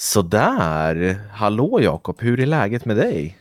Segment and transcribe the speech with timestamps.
[0.00, 3.38] Sådär, hallå Jakob, hur är läget med dig?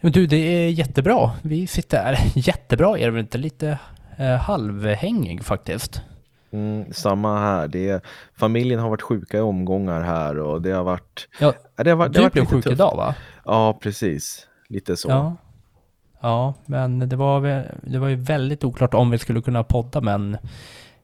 [0.00, 1.30] Men du, det är jättebra.
[1.42, 2.16] Vi sitter här.
[2.34, 3.38] Jättebra är det väl inte?
[3.38, 3.78] Lite
[4.16, 6.02] eh, halvhängig faktiskt.
[6.50, 7.68] Mm, samma här.
[7.68, 8.04] Det
[8.36, 11.28] familjen har varit sjuka i omgångar här och det har varit...
[11.40, 12.74] Ja, det har varit, det du har varit blev lite sjuk tufft.
[12.74, 13.14] idag va?
[13.44, 14.46] Ja, precis.
[14.68, 15.08] Lite så.
[15.08, 15.36] Ja.
[16.20, 17.40] Ja, men det var,
[17.82, 20.36] det var ju väldigt oklart om vi skulle kunna podda, men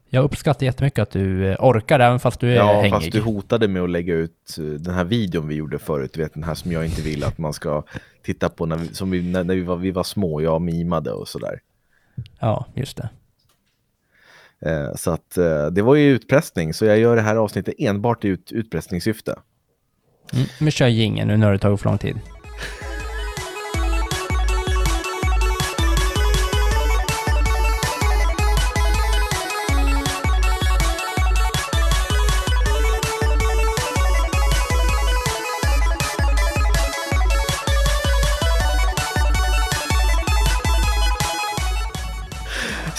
[0.09, 2.91] jag uppskattar jättemycket att du eh, orkar även fast du är Ja, hängig.
[2.91, 6.21] fast du hotade med att lägga ut eh, den här videon vi gjorde förut, du
[6.21, 7.83] vet den här som jag inte vill att man ska
[8.23, 11.11] titta på när vi, som vi, när, när vi, var, vi var små, jag mimade
[11.11, 11.59] och sådär.
[12.39, 13.09] Ja, just det.
[14.69, 18.25] Eh, så att eh, det var ju utpressning, så jag gör det här avsnittet enbart
[18.25, 19.39] i ut, utpressningssyfte.
[20.33, 22.15] Mm, men kör jingeln nu, har det tagit för lång tid.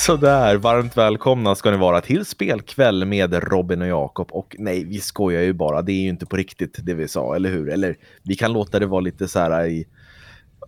[0.06, 4.28] Sådär, varmt välkomna ska ni vara till spelkväll med Robin och Jakob.
[4.32, 7.36] Och nej, vi skojar ju bara, det är ju inte på riktigt det vi sa,
[7.36, 7.70] eller hur?
[7.70, 9.86] Eller vi kan låta det vara lite så här i...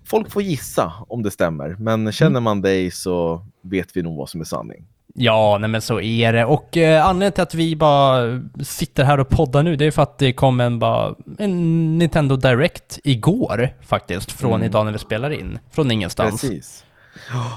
[0.05, 4.29] Folk får gissa om det stämmer, men känner man dig så vet vi nog vad
[4.29, 4.85] som är sanning.
[5.15, 6.45] Ja, nej men så är det.
[6.45, 10.03] Och eh, anledningen till att vi bara sitter här och poddar nu, det är för
[10.03, 14.67] att det kom en, bara, en Nintendo Direct igår faktiskt, från Mm.
[14.67, 15.59] idag när vi spelar in.
[15.71, 16.41] Från ingenstans.
[16.41, 16.85] Precis.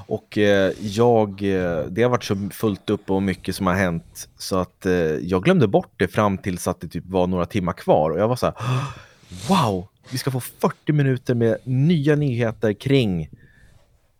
[0.07, 4.29] Och eh, jag, eh, det har varit så fullt upp och mycket som har hänt
[4.37, 7.73] så att eh, jag glömde bort det fram tills att det typ var några timmar
[7.73, 8.55] kvar och jag var så här,
[9.49, 13.29] wow, vi ska få 40 minuter med nya nyheter kring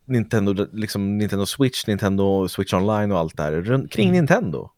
[0.06, 4.70] Nintendo, liksom Nintendo Switch, Nintendo Switch Online och allt det här, kring Nintendo.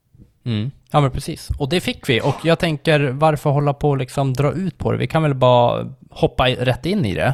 [0.45, 0.72] Mm.
[0.91, 1.50] Ja men precis.
[1.58, 2.22] Och det fick vi.
[2.22, 4.97] Och jag tänker, varför hålla på och liksom dra ut på det?
[4.97, 7.33] Vi kan väl bara hoppa rätt in i det.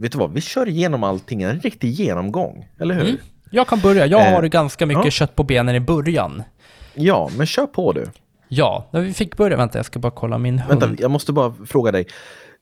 [0.00, 3.04] Vet du vad, vi kör igenom allting, en riktig genomgång, eller hur?
[3.08, 3.16] Mm.
[3.50, 4.06] Jag kan börja.
[4.06, 5.10] Jag Eh, har ganska mycket ja.
[5.10, 6.42] kött på benen i början.
[6.94, 8.06] Ja, men kör på du.
[8.48, 9.56] Ja, när vi fick börja.
[9.56, 10.80] Vänta, jag ska bara kolla min hund.
[10.82, 12.06] Vänta, jag måste bara fråga dig.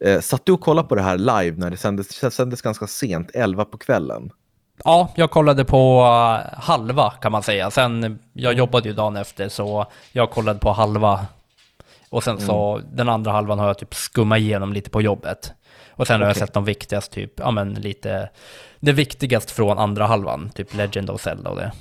[0.04, 2.86] Eh, satt du och kollade på det här live när det sändes, det sändes ganska
[2.86, 4.30] sent, 11 på kvällen?
[4.84, 7.70] Ja, jag kollade på uh, halva kan man säga.
[7.70, 11.26] Sen, jag jobbade ju dagen efter så jag kollade på halva.
[12.10, 12.86] Och sen så, Mm.
[12.96, 15.52] den andra halvan har jag typ skummat igenom lite på jobbet.
[15.98, 18.28] Och sen har jag sett de viktigaste, typ, ja men lite,
[18.80, 20.50] det viktigaste från andra halvan.
[20.54, 21.72] Typ Legend of Zelda och det.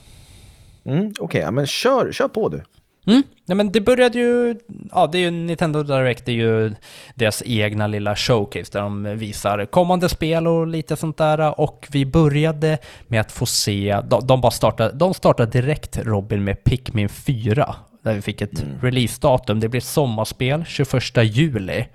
[0.86, 2.64] Mm, Okej, ja, men kör, kör på du.
[3.08, 3.24] Mm.
[3.46, 4.56] Ja, men det började ju,
[4.92, 6.74] ja det är ju Nintendo Direct, det är ju
[7.16, 11.60] deras egna lilla showcase där de visar kommande spel och lite sånt där.
[11.60, 16.44] Och vi började med att få se, de, de bara startade, de startade direkt Robin
[16.44, 17.76] med Pikmin 4.
[18.02, 21.86] Där vi fick ett releasedatum, det blir sommarspel 21 juli.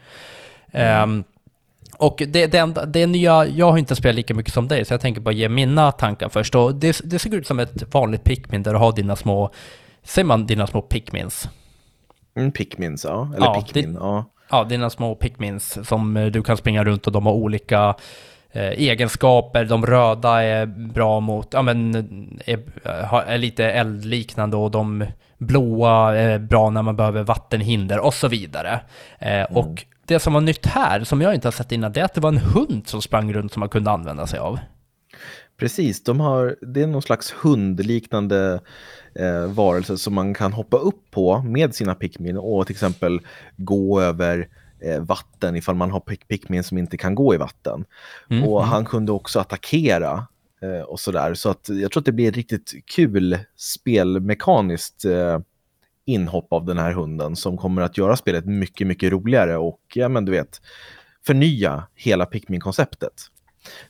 [0.72, 1.24] Ehm,
[2.02, 4.94] och det, det, enda, det nya, jag har inte spelat lika mycket som dig, så
[4.94, 6.54] jag tänker bara ge mina tankar först.
[6.54, 9.50] Och det, det såg ut som ett vanligt Pikmin där du har dina små,
[10.02, 11.48] säger man dina små Pikmins?
[12.36, 13.28] Mm, Pikmins, ja.
[13.36, 14.24] Eller Ja, Pikmin, ja.
[14.50, 17.94] Ja, dina små Pikmins som eh, du kan springa runt och de har olika
[18.52, 19.64] eh, egenskaper.
[19.64, 21.94] De röda är bra mot, ja men,
[22.46, 22.58] är,
[23.04, 25.04] har- är lite eldliknande och de
[25.38, 28.80] blåa är bra när man behöver vattenhinder och så vidare.
[29.18, 32.04] Eh, Och det som var nytt här, som jag inte har sett innan, det är
[32.04, 34.58] att det var en hund som sprang runt som man kunde använda sig av.
[35.56, 38.60] Precis, de har, det är någon slags hundliknande
[39.14, 43.20] eh, varelse som man kan hoppa upp på med sina Pikmin och till exempel
[43.56, 44.48] gå över
[44.80, 47.84] eh, vatten ifall man har pik- Pikmin som inte kan gå i vatten.
[48.30, 48.70] Mm, Och mm.
[48.70, 50.26] han kunde också attackera
[50.62, 51.34] eh, och sådär.
[51.34, 55.38] Så att jag tror att det blir ett riktigt kul spelmekaniskt eh,
[56.04, 60.08] inhopp av den här hunden som kommer att göra spelet mycket, mycket roligare och ja,
[60.08, 60.60] men du vet,
[61.26, 63.12] förnya hela Pikmin-konceptet.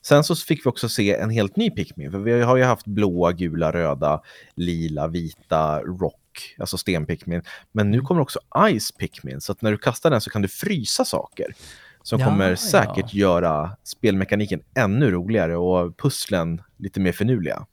[0.03, 2.87] Sen så fick vi också se en helt ny Pikmin, för vi har ju haft
[2.87, 4.23] blåa, gula, röda,
[4.55, 7.43] lila, vita, rock, alltså sten-Pikmin.
[7.73, 8.41] Men nu kommer också
[8.79, 11.55] Ice Pikmin, så att när du kastar den så kan du frysa saker.
[12.03, 12.57] Som Ja, kommer ja.
[12.57, 17.67] säkert göra spelmekaniken ännu roligare och pusslen lite mer finurliga.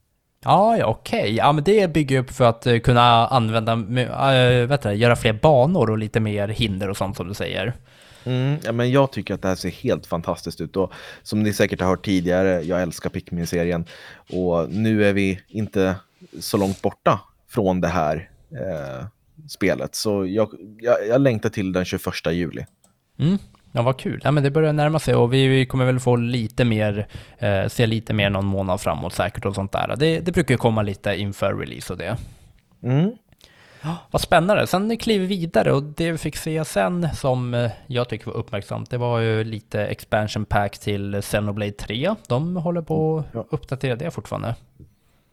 [0.44, 1.36] Ja, ja okej.
[1.36, 5.34] Ja, men det bygger upp för att eh, kunna använda, äh, vet du, göra fler
[5.34, 7.74] banor och lite mer hinder och sånt som du säger.
[8.24, 10.92] Mm, ja, men jag tycker att det här ser helt fantastiskt ut och
[11.24, 13.86] som ni säkert har hört tidigare, jag älskar Pikmin-serien
[14.30, 15.96] och nu är vi inte
[16.40, 17.20] så långt borta
[17.50, 19.06] från det här eh,
[19.50, 20.50] spelet så jag,
[20.80, 22.66] jag, jag längtar till den 21 juli.
[23.20, 23.38] Mm.
[23.72, 24.22] Ja, vad kul.
[24.24, 27.08] Ja, men det börjar närma sig och vi, kommer väl få lite mer,
[27.38, 29.96] eh, se lite mer någon månad framåt säkert och sånt där.
[29.98, 32.18] Det, det brukar ju komma lite inför release och det.
[32.84, 33.12] Mm.
[34.12, 34.68] vad spännande.
[34.68, 38.34] Sen kliver vi vidare och det vi fick se sen som eh, jag tycker var
[38.34, 42.16] uppmärksamt, det var ju lite expansion pack till Xenoblade 3.
[42.28, 44.56] De håller på att uppdatera det fortfarande.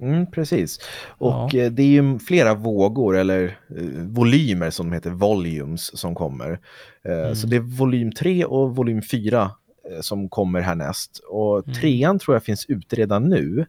[0.01, 0.81] Mm, precis.
[1.09, 1.61] Och ja.
[1.61, 6.61] Eh, det är ju flera vågor, eller eh, volymer som de heter, volumes, som kommer.
[7.05, 7.37] Eh, mm.
[7.37, 9.51] Så det är volym 3 och volym 4
[9.91, 11.21] eh, som kommer härnäst.
[11.29, 11.75] Och mm.
[11.75, 13.67] trean tror jag finns ute redan nu.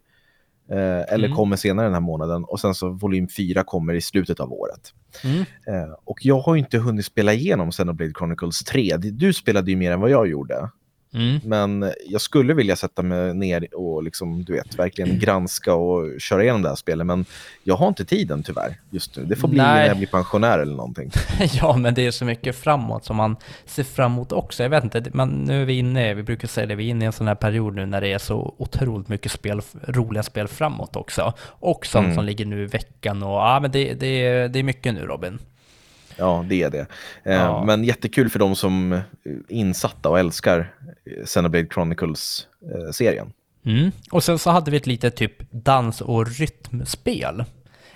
[0.69, 1.35] Eller mm.
[1.35, 2.43] kommer senare den här månaden.
[2.43, 4.93] Och sen så volym 4 kommer i slutet av året.
[5.23, 5.45] Mm.
[6.03, 8.97] Och jag har inte hunnit spela igenom Xenoblade Chronicles 3.
[8.97, 10.69] Du spelade ju mer än vad jag gjorde.
[11.13, 11.39] Mm.
[11.43, 16.43] Men jag skulle vilja sätta mig ner och liksom, du vet, verkligen granska och köra
[16.43, 17.07] igenom det här spelet.
[17.07, 17.25] Men
[17.63, 19.25] jag har inte tiden tyvärr just nu.
[19.25, 19.67] Det får bli Nej.
[19.67, 21.11] när jag blir pensionär eller någonting.
[21.61, 24.63] ja, men det är så mycket framåt som man ser fram emot också.
[24.63, 27.05] Jag vet inte, men nu är vi inne, vi brukar säga det, vi är inne
[27.05, 30.47] i en sån här period nu när det är så otroligt mycket spel, roliga spel
[30.47, 31.33] framåt också.
[31.41, 32.15] Och sånt mm.
[32.15, 35.39] som ligger nu i veckan och ja, men det, det, det är mycket nu Robin.
[36.17, 36.87] Ja, det är det.
[37.23, 37.63] Eh, ja.
[37.63, 39.03] Men jättekul för de som är
[39.47, 40.73] insatta och älskar
[41.25, 43.33] Xenoblade Chronicles-serien.
[43.65, 43.91] Mm.
[44.11, 47.43] Och sen så hade vi ett litet typ dans och rytmspel.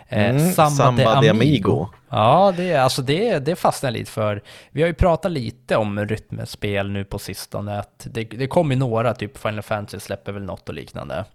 [0.08, 1.30] Eh, mm, Samba, Samba de, Amigo.
[1.30, 1.88] Amigo.
[2.10, 4.44] Ja, det, alltså det, det fastnar lite för.
[4.72, 7.80] Vi har ju pratat lite om rytmspel nu på sistone.
[7.80, 11.26] Att det, det kommer några, typ Final Fantasy släpper väl något och liknande.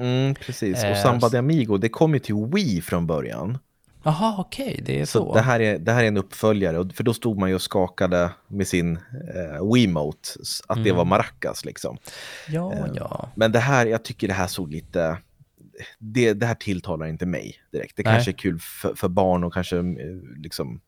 [0.00, 3.58] Mm, precis, och eh, Samba de Amigo, det kom ju till Wii från början.
[4.02, 5.18] Jaha, okej, okay, det är så.
[5.18, 5.34] så.
[5.34, 8.30] det, här är, det här är en uppföljare, för då stod man ju och skakade
[8.48, 10.28] med sin eh, Wiimote,
[10.68, 10.84] att mm.
[10.84, 11.98] det var maracas liksom.
[12.48, 13.28] Ja, eh, ja.
[13.34, 15.18] Men det här, jag tycker det här såg lite,
[15.98, 17.96] det, det här tilltalar inte mig direkt.
[17.96, 18.14] Det Nej.
[18.14, 19.84] kanske är kul för, för, barn och kanske eh,
[20.36, 20.80] liksom,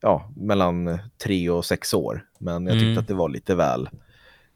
[0.00, 2.24] ja, mellan tre och sex år.
[2.38, 2.98] Men jag tyckte mm.
[2.98, 3.88] att det var lite väl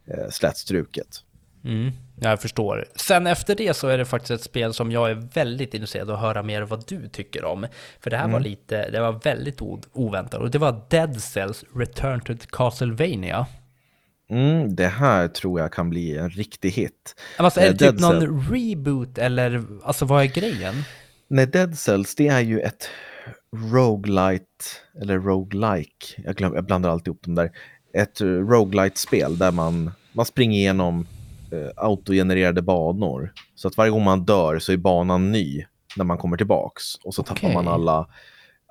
[0.07, 1.23] eh, slätstruket.
[1.65, 2.85] Mm, jag förstår.
[2.95, 6.17] Sen efter det så är det faktiskt ett spel som jag är väldigt intresserad av
[6.17, 7.67] att höra mer vad du tycker om.
[8.01, 8.33] För det här mm.
[8.33, 9.59] var lite, det var väldigt
[9.93, 13.47] oväntat och det var Dead Cells Return to Castlevania.
[14.31, 17.15] Mm, det här tror jag kan bli en riktig hit.
[17.37, 18.39] Alltså, är det eh, typ någon Cell...
[18.51, 20.75] reboot eller alltså vad är grejen?
[21.29, 22.91] Nej, Dead Cells det är ju ett
[23.73, 24.45] roguelite
[25.03, 26.07] eller roguelike.
[26.17, 27.51] Jag, glöm, jag blandar alltid ihop dem där.
[27.95, 31.07] Ett roguelite-spel där man, man springer igenom
[31.53, 33.33] eh, autogenererade banor.
[33.55, 35.65] Så att varje gång man dör så är banan ny
[35.97, 36.95] när man kommer tillbaks.
[37.05, 37.35] Och så okay.
[37.35, 38.09] tappar man alla,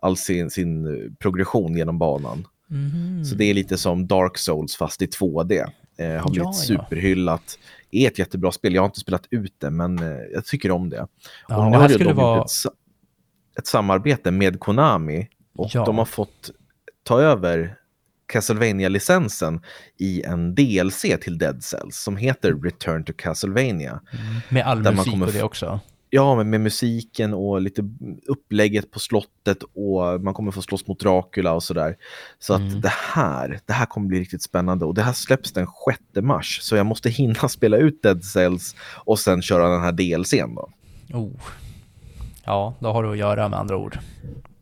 [0.02, 2.48] all sin, sin eh, progression genom banan.
[2.72, 3.26] Mm.
[3.26, 5.66] Så det är lite som Dark Souls fast i 2D.
[5.98, 7.60] Eh, har blivit ja, superhyllat.
[7.92, 8.76] Är ett jättebra spel.
[8.76, 11.08] Jag har inte spelat ut det, men eh, jag tycker om det.
[11.48, 12.42] Ja, och nu har de vara...
[12.42, 12.52] ett,
[13.60, 15.28] ett, samarbete med Konami.
[15.56, 15.86] Och ja.
[15.86, 16.52] de har fått
[17.04, 17.78] ta över
[18.28, 19.62] Castlevania-licensen
[19.98, 23.92] i en DLC till Dead Cells som heter Return to Castlevania.
[23.92, 24.42] Mm.
[24.50, 25.80] Med all musik och det också?
[26.10, 27.82] Ja, men med musiken och lite
[28.28, 31.96] upplägget på slottet och man kommer få slåss mot Dracula och sådär.
[32.40, 32.68] Så mm.
[32.68, 35.68] att det här, det här kommer bli riktigt spännande och det här släpps den
[36.14, 36.60] 6 mars.
[36.62, 38.76] Så jag måste hinna spela ut Dead Cells
[39.06, 40.70] och sen köra den här DLCn då.
[41.14, 41.32] Oh.
[42.44, 44.00] Ja, då har du att göra med andra ord.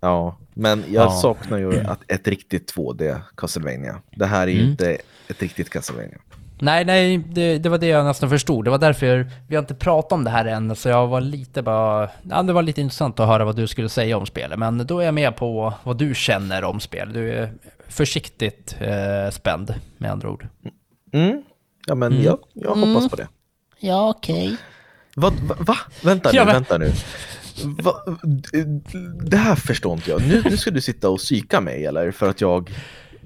[0.05, 1.11] Ja, men jag ja.
[1.11, 4.01] saknar ju att ett riktigt 2D Castlevania.
[4.11, 4.71] Det här är ju mm.
[4.71, 4.97] inte
[5.27, 6.17] ett riktigt Castlevania.
[6.59, 8.65] Nej, nej, det, det, var det jag nästan förstod.
[8.65, 11.61] Det var därför vi har inte pratat om det här än, så jag var lite
[11.61, 12.09] bara...
[12.29, 14.99] Ja, det var lite intressant att höra vad du skulle säga om spelet, men då
[14.99, 17.13] är jag med på vad du känner om spel.
[17.13, 17.53] Du är
[17.87, 20.47] försiktigt eh, spänd, med andra ord.
[21.13, 21.43] Mm.
[21.87, 22.23] Ja, men mm.
[22.23, 23.09] jag, jag hoppas mm.
[23.09, 23.27] på det.
[23.79, 24.45] Ja, okej.
[24.45, 24.57] Okay.
[25.15, 25.77] Va, va, va?
[26.03, 26.53] Vänta nu, ja, men...
[26.53, 26.91] vänta nu.
[27.63, 27.93] Va,
[29.23, 30.21] det här förstår inte jag.
[30.27, 32.11] Nu, nu ska du sitta och psyka mig eller?
[32.11, 32.71] För att jag...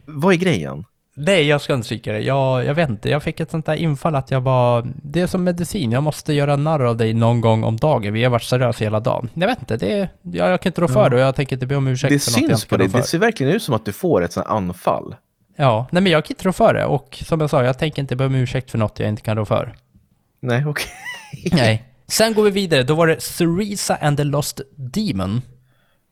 [0.06, 0.86] Vad är grejen?
[1.16, 2.26] Nej, jag ska inte psyka dig.
[2.26, 4.88] Jag, jag vet inte, jag fick ett sånt där infall att jag var...
[5.04, 8.14] Det är som medicin, jag måste göra narr av dig någon gång om dagen.
[8.14, 9.30] Vi har varit seriösa hela dagen.
[9.34, 11.68] Jag vet inte, det jag, jag kan inte rå för det och jag tänker inte
[11.68, 12.88] be om ursäkt det för något jag inte på dig.
[12.88, 15.16] Det ser verkligen ut som att du får ett sånt anfall.
[15.56, 18.02] Ja, nej men jag kan inte rå för det och som jag sa, jag tänker
[18.02, 19.76] inte be om ursäkt för något jag inte kan rå för.
[20.42, 20.86] Nej, okej.
[21.46, 21.60] Okay.
[21.60, 21.89] nej.
[22.10, 25.42] Sen går vi vidare, då var det Ceresa and the Lost Demon.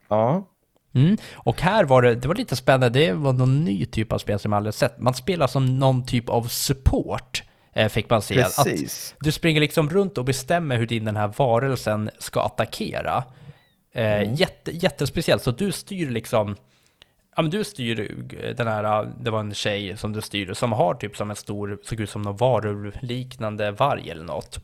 [0.08, 0.48] Ja.
[0.96, 1.18] Mm.
[1.34, 4.40] Och här var det, det var lite spännande, det var någon ny typ av spel
[4.40, 5.00] som jag aldrig sett.
[5.00, 8.36] Man spelar som någon typ av support, eh, fick man se.
[8.36, 9.16] Precis.
[9.18, 13.24] Att du springer liksom runt och bestämmer hur din den här varelsen ska attackera.
[13.94, 14.34] Eh, mm.
[14.36, 16.56] jätte, jättespeciellt, så du styr liksom
[17.36, 17.96] Ja men du styr
[18.58, 21.80] den här, det var en tjej som du styrde som har typ som en stor,
[21.84, 24.60] såg ut som någon varulvliknande varg eller något.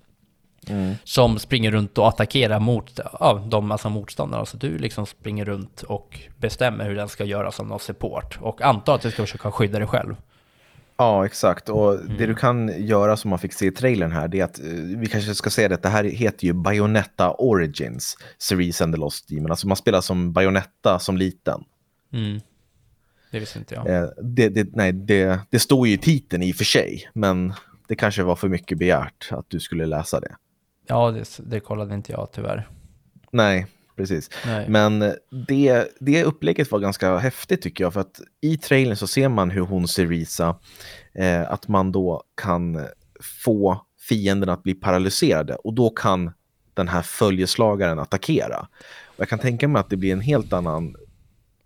[0.70, 0.96] Mm.
[1.04, 4.46] Som springer runt och attackerar mot ja, de massa motståndare.
[4.46, 8.38] Så du liksom springer runt och bestämmer hur den ska göra som någon support.
[8.42, 10.16] Och antar att du ska försöka skydda dig själv.
[10.98, 11.70] Ja, exakt.
[11.70, 12.18] Och Mm.
[12.18, 14.66] det du kan göra som man fick se i trailern här, det är att eh,
[14.98, 19.30] vi kanske ska säga det, det här heter ju Bayonetta Origins, Series and the Lost
[19.30, 19.52] Demon.
[19.52, 21.64] Alltså man spelar som Bayonetta som liten.
[22.14, 22.40] Mm.
[23.32, 23.90] Det visste inte jag.
[23.96, 27.54] Eh, det, det, nej, det, det står ju i titeln i och för sig, men
[27.88, 30.36] det kanske var för mycket begärt att du skulle läsa det.
[30.88, 32.70] Ja, det, det kollade inte jag tyvärr.
[33.32, 34.30] Nej, precis.
[34.46, 34.70] Nej.
[34.70, 35.00] Men
[35.48, 39.50] det, det upplägget var ganska häftigt tycker jag, för att i trailern så ser man
[39.50, 40.56] hur hon Cerisa,
[41.14, 42.86] eh, att man då kan
[43.46, 46.32] få fienden att bli paralyserade och då kan
[46.74, 48.68] den här följeslagaren attackera.
[49.06, 50.96] Och jag kan tänka mig att det blir en helt annan,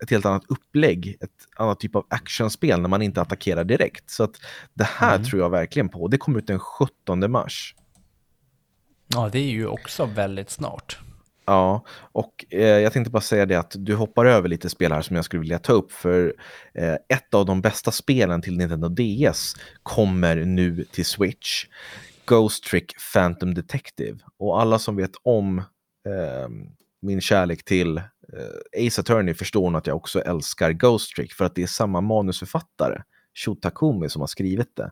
[0.02, 4.10] ett helt annat upplägg, ett annat typ av actionspel när man inte attackerar direkt.
[4.10, 4.36] Så att
[4.74, 5.26] det här Mm.
[5.28, 6.08] tror jag verkligen på.
[6.08, 7.74] Det kommer ut den 17 mars.
[9.14, 10.98] Ja, det är ju också väldigt snart.
[11.44, 15.02] Ja, och eh, jag tänkte bara säga det att du hoppar över lite spel här
[15.02, 16.34] som jag skulle vilja ta upp för
[16.74, 21.64] eh, ett av de bästa spelen till Nintendo DS kommer nu till Switch.
[22.28, 24.18] Ghost Trick Phantom Detective.
[24.38, 26.48] Och alla som vet om eh,
[27.02, 31.44] min kärlek till eh, Ace Attorney förstår nog att jag också älskar Ghost Trick för
[31.44, 33.02] att det är samma manusförfattare,
[33.34, 34.90] Shotakumi som har skrivit det.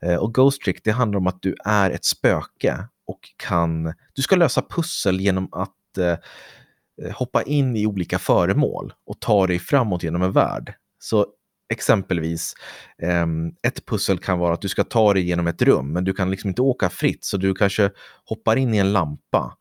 [0.00, 4.22] Eh, och Ghost Trick, det handlar om att du är ett spöke och kan, du
[4.22, 9.58] ska lösa pussel genom att eh, eh hoppa in i olika föremål och ta dig
[9.58, 10.74] framåt genom en värld.
[10.98, 11.26] Så
[11.72, 12.54] exempelvis,
[13.02, 13.26] eh,
[13.66, 16.30] ett pussel kan vara att du ska ta dig genom ett rum, men du kan
[16.30, 17.90] liksom inte åka fritt, så du kanske
[18.24, 19.56] hoppar in i en lampa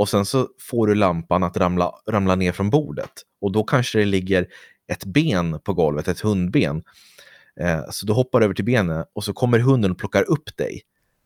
[0.00, 3.98] och sen så får du lampan att ramla, ramla ner från bordet och då kanske
[3.98, 4.46] det ligger
[4.92, 6.82] ett ben på golvet, ett hundben.
[7.60, 10.80] Eh, så du hoppar över till benet och så kommer hunden och plockar upp dig.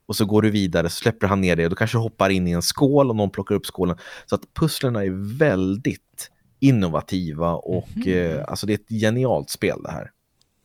[0.07, 2.31] Och så går du vidare, så släpper han ner dig och då kanske du hoppar
[2.31, 3.97] in i en skål och någon plockar upp skålen.
[4.27, 8.13] Så att pusslerna är väldigt innovativa och Mhm.
[8.13, 10.11] eh, alltså det är ett genialt spel det här.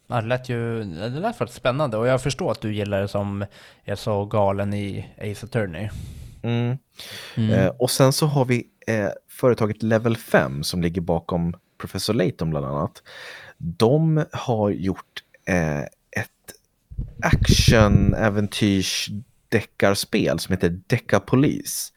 [0.08, 3.08] Ja, det lät ju det lät faktiskt spännande och jag förstår att du gillar det
[3.08, 3.46] som
[3.86, 5.89] är så galen i Ace Attorney.
[6.42, 6.78] Mm.
[7.38, 7.50] Mm.
[7.51, 12.50] Eh, och sen så har vi eh, företaget Level 5 som ligger bakom Professor Layton
[12.50, 13.04] bland annat.
[13.58, 15.09] De har gjort
[15.50, 16.56] eh, ett
[17.22, 19.10] action-äventyrs
[19.50, 21.94] deckarspel som heter Deckapolis.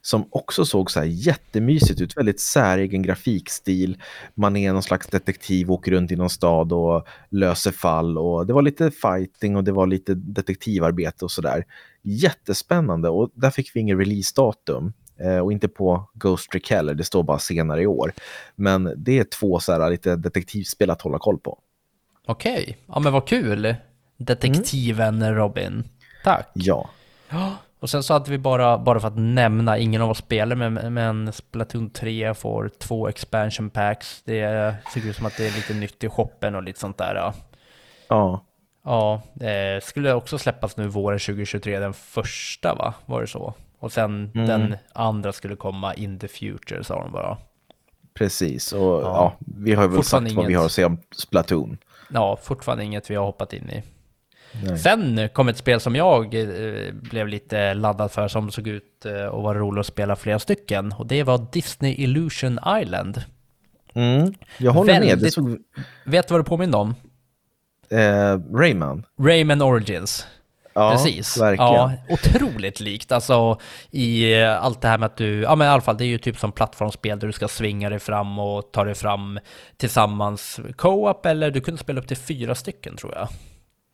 [0.00, 4.02] Som också såg så här jättemysigt ut, väldigt säregen grafikstil.
[4.34, 8.18] Man är någon slags detektiv, åker runt i någon stad och löser fall.
[8.18, 11.64] Och det var lite fighting och det var lite detektivarbete och sådär.
[12.02, 14.92] Jättespännande och där fick vi ingen releasedatum.
[15.20, 18.12] Eh, och inte på Ghost Trick heller, det står bara senare i år.
[18.56, 21.58] Men det är två så här lite detektivspel att hålla koll på.
[22.26, 23.74] Okej, ja men vad kul.
[24.16, 25.84] Detektiven Robin.
[26.24, 26.48] Tack.
[26.52, 26.88] Ja.
[27.28, 30.56] Ja, och sen så hade vi bara, bara för att nämna, ingen av oss spelar,
[30.56, 34.22] men, men Splatoon 3 får två expansion packs.
[34.24, 37.14] Det ser ut som att det är lite nytt i shoppen och lite sånt där.
[37.14, 37.34] Ja,
[38.08, 38.40] Ja,
[38.84, 42.94] ja det skulle också släppas nu våren 2023, den första va?
[43.06, 43.54] Var det så?
[43.78, 44.46] Och sen Mm.
[44.48, 47.36] den andra skulle komma in the future, sa de bara.
[48.14, 48.72] precis.
[48.72, 49.00] Och ja.
[49.02, 49.32] Ja.
[49.58, 51.78] vi har väl sagt vad vi har att säga om Splatoon.
[52.08, 53.82] Ja, fortfarande inget vi har hoppat in i.
[54.64, 54.78] Nej.
[54.78, 59.24] Sen kom ett spel som jag eh, blev lite laddad för som såg ut eh,
[59.26, 60.92] och var roligt att spela flera stycken.
[60.92, 63.22] Och det var Disney Illusion Island.
[63.94, 65.02] Mm, jag håller med.
[65.02, 65.58] Det Väldigt- såg,
[66.04, 66.94] Vet du vad det påminner om?
[67.90, 69.06] eh, Rayman.
[69.20, 70.26] Rayman Origins.
[70.76, 71.36] Ja, Precis.
[71.36, 71.72] verkligen.
[71.72, 73.12] Ja, otroligt likt.
[73.12, 73.58] Alltså
[73.90, 76.06] i eh, allt det här med att du, ja men i alla fall det är
[76.06, 79.38] ju typ som plattformsspel där du ska svinga dig fram och ta dig fram
[79.76, 83.28] tillsammans co-op eller du kunde spela upp till fyra stycken tror jag.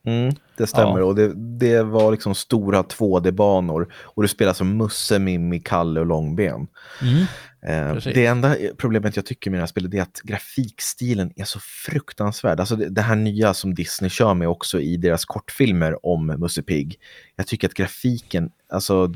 [0.04, 0.98] Mm, det stämmer.
[0.98, 1.04] Ja.
[1.04, 3.92] Och det, det var liksom stora 2D-banor.
[3.94, 6.66] Och du spelar som Musse, Mimmi, Kalle och Långben.
[7.66, 8.14] Eh, Precis.
[8.14, 12.60] det enda problemet jag tycker med det här spelet är att grafikstilen är så fruktansvärd.
[12.60, 16.62] Alltså det, det här nya som Disney kör med också i deras kortfilmer om Musse
[16.62, 16.98] Pigg.
[17.36, 19.14] Jag tycker att grafiken, alltså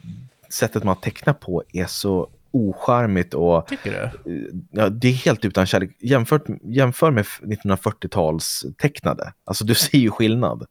[0.51, 3.91] sättet man tecknar på är så ocharmigt och Tycker
[4.25, 4.33] du?
[4.33, 5.91] eh, ja, det är helt utan kärlek.
[6.01, 9.33] Jämfört, jämför med 1940-tals tecknade.
[9.45, 10.67] Alltså du ser ju skillnad.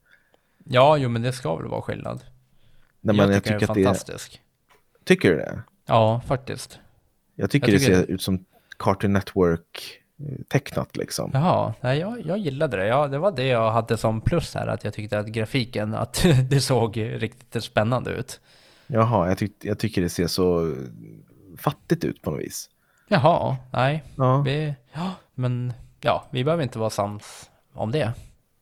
[0.69, 2.23] Ja, jo men det ska väl vara skillnad.
[3.01, 4.41] Man, jag jag tycker, tycker den är det är, fantastisk.
[5.03, 5.61] Tycker du det?
[5.85, 6.79] Ja, faktiskt.
[7.35, 8.45] Jag tycker, Jag tycker det ser ut som
[8.79, 10.01] Cartoon Network
[10.47, 11.31] tecknat liksom.
[11.33, 12.85] Jaha, nej, jag, jag gillade det.
[12.87, 16.25] Ja, det var det jag hade som plus här, att jag tyckte att grafiken, att
[16.49, 18.39] det såg riktigt spännande ut.
[18.87, 20.75] Jaha, jag, tyck, jag tycker det ser så
[21.57, 22.69] fattigt ut på något vis.
[23.07, 24.41] Jaha, nej, Ja.
[24.41, 28.13] vi, ja, men ja, vi behöver inte vara sams om det.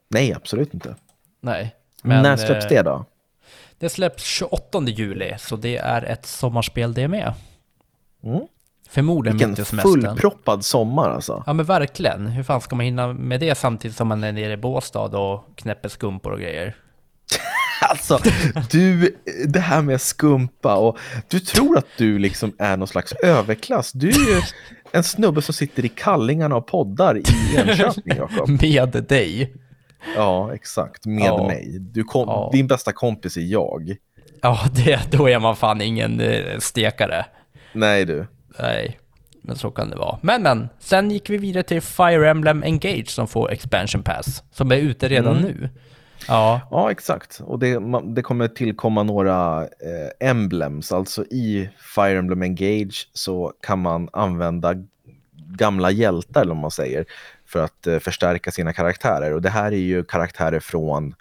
[0.10, 0.95] Nej, absolut inte.
[1.41, 1.75] Nej.
[2.03, 3.05] När släpps eh, det då?
[3.77, 7.33] Det släpps 28 juli, så det är ett sommarspel det med.
[8.24, 8.41] Mm.
[8.89, 11.43] Förmodligen Vilken mitt i fullproppad sommar alltså.
[11.45, 12.27] Ja men verkligen.
[12.27, 15.43] Hur fan ska man hinna med det samtidigt som man är nere i Båstad och
[15.55, 16.75] knäpper skumpor och grejer?
[17.89, 18.19] Alltså,
[18.72, 19.15] du,
[19.48, 23.91] det här med skumpa och du tror att du liksom är någon slags överklass.
[23.91, 24.41] Du är ju
[24.91, 27.24] en snubbe som sitter i kallingarna och poddar i
[27.57, 28.50] Enköping, Jakob.
[28.50, 29.53] Med dig.
[30.15, 31.05] Ja, exakt.
[31.05, 31.48] Med Ja.
[31.48, 31.77] mig.
[31.79, 32.50] Du kom, Ja.
[32.53, 33.95] Din bästa kompis är jag.
[34.41, 37.25] Ja, det, då är man fan ingen eh, stekare.
[37.74, 38.27] Nej du.
[38.60, 39.00] Nej,
[39.41, 40.17] men så kan det vara.
[40.22, 44.72] Men men, sen gick vi vidare till Fire Emblem Engage som får expansion pass, som
[44.72, 45.43] är ute redan Mm.
[45.51, 45.69] nu.
[46.27, 47.41] Ja, Ja, exakt.
[47.45, 47.79] Och det,
[48.15, 50.91] det kommer tillkomma några eh, emblems.
[50.91, 54.74] Alltså i Fire Emblem Engage så kan man använda
[55.57, 57.05] gamla hjältar, eller vad man säger,
[57.53, 59.33] för att eh, förstärka sina karaktärer.
[59.33, 61.15] Och det här är ju karaktärer från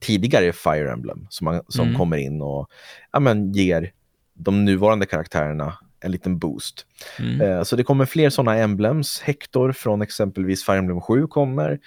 [0.00, 1.98] tidigare Fire Emblem som, man, som Mm.
[1.98, 2.70] kommer in och
[3.12, 3.92] ja, men, ger
[4.34, 6.86] de nuvarande karaktärerna en liten boost.
[7.18, 7.40] mm.
[7.40, 9.20] Eh, Så det kommer fler sådana emblems.
[9.20, 11.78] Hector från exempelvis Fire Emblem 7 kommer.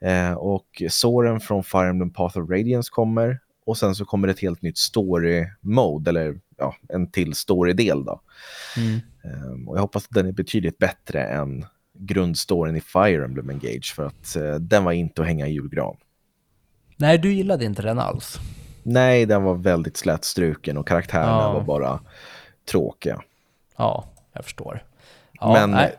[0.00, 3.38] Eh, och Soren från Fire Emblem Path of Radiance kommer.
[3.66, 8.20] Och sen så kommer ett helt nytt story mode, eller ja, en till story-del då.
[8.76, 9.00] Mm.
[9.24, 13.94] Eh, och jag hoppas att den är betydligt bättre än grundstoryn i Fire Emblem Engage
[13.96, 15.96] för att eh, den var inte att hänga i julgran.
[16.96, 18.38] Nej, du gillade inte den alls.
[18.82, 21.52] Nej, den var väldigt slätstruken och karaktärerna Ja.
[21.52, 22.00] var bara
[22.70, 23.22] tråkiga.
[23.76, 24.84] Ja, jag förstår.
[25.40, 25.94] Ja, Men nej.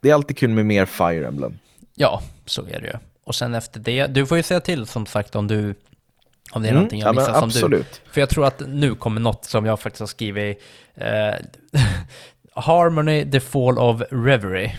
[0.00, 1.58] det är alltid kul med mer Fire Emblem.
[1.94, 2.92] ja, så är det ju.
[3.24, 5.74] Och sen efter det, du får ju säga till som sagt om du
[6.52, 7.56] om det är Mm, någonting jag ja, missar som du.
[7.56, 8.00] absolut.
[8.10, 10.62] För jag tror att nu kommer något som jag faktiskt har skrivit.
[10.94, 11.34] Eh,
[12.54, 14.76] Harmony, the fall of reverie.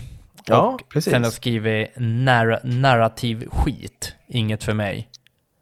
[0.48, 1.10] Ja, och precis.
[1.12, 4.14] sen har jag skrivit narra- narrativ skit.
[4.28, 5.08] Inget för mig.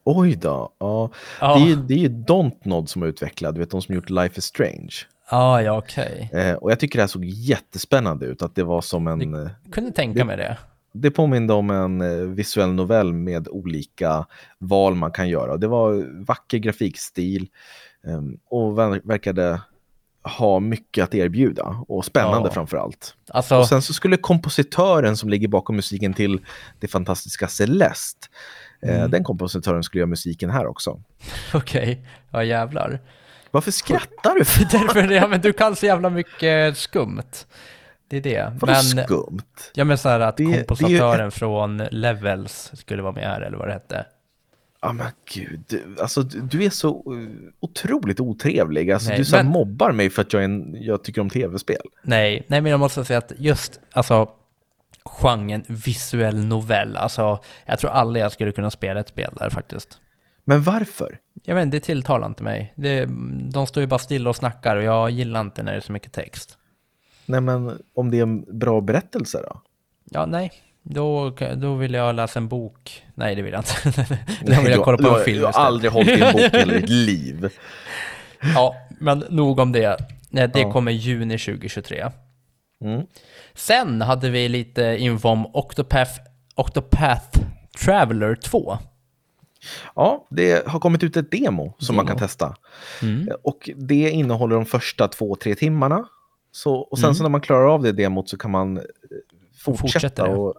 [0.04, 0.70] Oj då.
[0.78, 1.10] Ja.
[1.40, 1.54] Ja.
[1.56, 4.10] Det är ju, det är ju Dontnod som är utvecklad, du vet de som gjort
[4.10, 4.94] Life is Strange.
[5.28, 6.30] Ah, ja, okej.
[6.32, 9.34] Eh, och jag tycker det här såg jättespännande ut, att det var som en...
[9.34, 10.58] eh, Kunde tänka Det- mig det.
[10.96, 14.26] Det påminde om en eh, visuell novell med olika
[14.58, 15.56] val man kan göra.
[15.56, 17.48] Det var vacker grafikstil
[18.06, 19.60] eh, och ver- verkade
[20.24, 22.52] ha mycket att erbjuda och spännande Ja.
[22.54, 23.14] framför allt.
[23.28, 26.40] Alltså, Och sen så skulle kompositören som ligger bakom musiken till
[26.80, 28.26] det fantastiska Celeste,
[28.82, 29.10] eh, Mm.
[29.10, 31.00] den kompositören skulle göra musiken här också.
[31.54, 32.06] okej.
[32.30, 33.00] Ja, jävlar.
[33.50, 34.44] Varför skrattar du?
[34.44, 34.64] För?
[34.78, 37.22] Därför, ja, men du kan så jävla mycket skumt.
[38.08, 38.52] Det är det.
[38.62, 39.42] Men, skumt?
[39.74, 43.40] ja, men så här att Det- det är kompositören från Levels skulle vara med här,
[43.40, 44.06] eller vad det hette.
[44.86, 47.28] Ja men gud, du- alltså du är så uh,
[47.60, 48.90] otroligt otrevlig.
[48.90, 51.30] Alltså, Nej, du så men- mobbar mig för att jag, är en, jag tycker om
[51.30, 51.82] tv-spel.
[52.02, 54.28] Nej, nej, men jag måste säga att just, alltså,
[55.04, 60.00] genren visuell novell, alltså, jag tror aldrig jag skulle kunna spela ett spel där faktiskt.
[60.44, 61.18] Men varför?
[61.42, 62.72] Jag vet inte, det tilltalar inte mig.
[62.76, 63.04] Det,
[63.52, 65.92] de står ju bara stilla och snackar och jag gillar inte när det är så
[65.92, 66.58] mycket text.
[67.26, 69.60] Nej men om det är en bra berättelse då?
[70.10, 70.52] Ja, nej.
[70.86, 73.02] Då, då vill jag läsa en bok.
[73.14, 74.04] Nej, det vill jag inte.
[74.46, 76.54] då vill jag kolla på har- en film Du har aldrig hållit i en bok
[76.54, 77.48] i ditt liv.
[78.54, 79.96] Ja, men nog om det.
[80.30, 80.72] Nej, Det Ja.
[80.72, 82.10] kommer juni 2023.
[82.84, 83.06] Mm.
[83.54, 86.10] Sen hade vi lite info om Octopath,
[86.54, 87.38] Octopath
[87.84, 88.78] Traveler 2.
[89.94, 92.26] Ja, det har kommit ut ett demo som man kan Demo.
[92.26, 92.56] testa.
[93.02, 93.28] Mm.
[93.42, 96.04] Och det innehåller de första två, tre timmarna.
[96.52, 97.14] Så, och sen Mm.
[97.14, 98.82] så när man klarar av det demot så kan man eh,
[99.76, 100.54] fortsätta och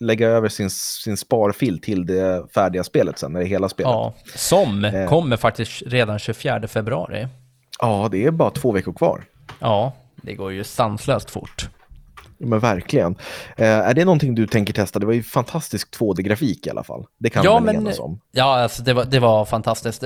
[0.00, 3.90] lägga över sin, sin sparfil till det färdiga spelet sen, när det är hela spelet.
[3.92, 5.08] Ja, som Eh.
[5.08, 7.28] kommer faktiskt redan 24 februari.
[7.78, 9.24] Ja, det är bara två veckor kvar.
[9.58, 11.68] Ja, det går ju sanslöst fort.
[12.38, 13.16] Ja, Men verkligen.
[13.56, 14.98] Eh, är det någonting du tänker testa?
[14.98, 17.06] Det var ju fantastisk 2D-grafik i alla fall.
[17.18, 18.20] Det kan Ja, väl men- enas om.
[18.32, 20.04] Ja, alltså det var, det var fantastiskt.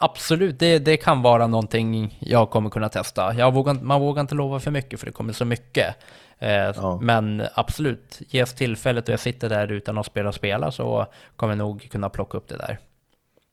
[0.00, 3.34] Absolut, det, det kan vara någonting jag kommer kunna testa.
[3.34, 5.96] Jag vågar, man vågar inte lova för mycket för det kommer så mycket.
[6.38, 6.98] Eh, Ja.
[7.02, 11.06] Men absolut, ges tillfället och jag sitter där utan att spela och spela så
[11.36, 12.78] kommer jag nog kunna plocka upp det där.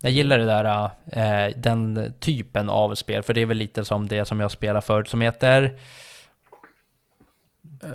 [0.01, 4.07] Jag gillar det där, eh, den typen av spel, för det är väl lite som
[4.07, 5.79] det som jag spelar förut som heter,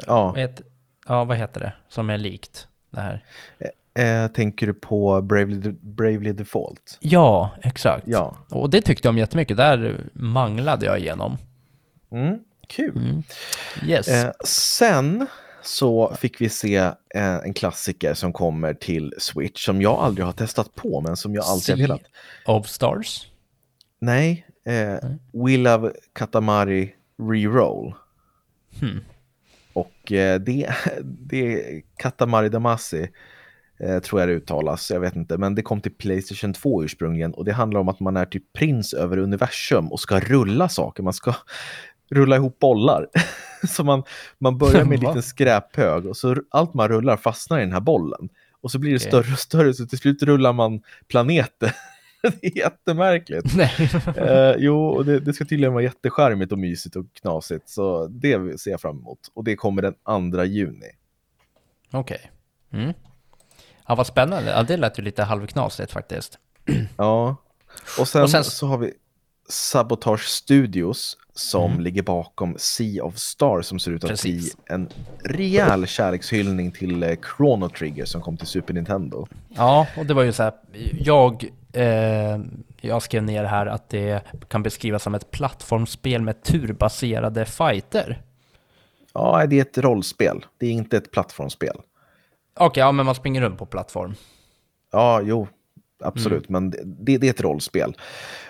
[0.07, 0.27] Ja.
[0.27, 0.67] vad heter,
[1.09, 3.25] ja vad heter det, som är likt det här?
[3.95, 6.99] Eh, tänker du på Bravely, Bravely Default?
[7.01, 8.05] Ja, exakt.
[8.07, 8.37] Ja.
[8.51, 11.37] Och det tyckte jag om jättemycket, där manglade jag igenom.
[12.13, 12.97] Mm, kul.
[12.97, 13.23] Mm.
[13.87, 14.09] Yes.
[14.09, 15.27] Eh, sen
[15.63, 20.33] så fick vi se eh, en klassiker som kommer till Switch som jag aldrig har
[20.33, 22.03] testat på men som jag alltid har Sea velat.
[22.47, 23.27] of Stars.
[23.99, 24.99] Nej, eh,
[25.33, 26.95] We Love Katamari
[27.31, 27.95] Reroll.
[28.81, 29.01] Hmm.
[29.73, 33.07] Och eh, det, det är Katamari Damacy,
[34.03, 35.39] tror jag det uttalas, jag vet inte.
[35.39, 38.53] Men det kom till Playstation 2 ursprungligen och det handlar om att man är typ
[38.53, 41.03] prins över universum och ska rulla saker.
[41.03, 41.35] Man ska
[42.11, 43.07] rulla ihop bollar.
[43.69, 44.03] så man,
[44.39, 47.81] man börjar med en liten skräphög och så allt man rullar fastnar i den här
[47.81, 48.29] bollen.
[48.61, 49.09] Och så blir det Okej.
[49.09, 51.77] större och större så till slut rullar man planeter.
[52.23, 53.57] det är jättemärkligt.
[53.57, 53.91] Nej.
[54.17, 57.69] Eh, jo, och det, det ska tydligen vara jättecharmigt och mysigt och knasigt.
[57.69, 59.19] Så det ser jag fram emot.
[59.35, 59.95] Och det kommer den
[60.33, 60.91] 2 juni.
[61.93, 62.31] Okej.
[62.73, 62.93] Mm.
[63.91, 64.51] Ja, vad spännande.
[64.51, 66.39] Ja, det lät ju lite halvknasigt faktiskt.
[66.97, 67.37] Ja,
[67.99, 68.93] och sen, Och sen- så har vi
[69.49, 71.81] Sabotage Studios som Mm.
[71.85, 74.57] ligger bakom Sea of Stars som ser ut att Precis.
[74.57, 74.89] bli en
[75.25, 79.27] rejäl kärlekshyllning till eh, Chrono Trigger som kom till Super Nintendo.
[79.49, 80.53] Ja, och det var ju så här,
[80.93, 82.39] jag, eh,
[82.81, 88.23] jag skrev ner här att det kan beskrivas som ett plattformsspel med turbaserade fighter.
[89.15, 90.45] Ja, det är ett rollspel.
[90.59, 91.77] Det är inte ett plattformsspel.
[92.61, 94.15] Okej, ja men man springer runt på plattform.
[94.93, 95.49] Ja, jo,
[96.05, 96.63] absolut, Mm.
[96.71, 97.97] men det, det är ett rollspel.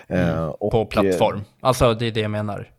[0.07, 1.41] Eh, och, På eh, plattform.
[1.59, 2.71] Alltså det är det jag menar.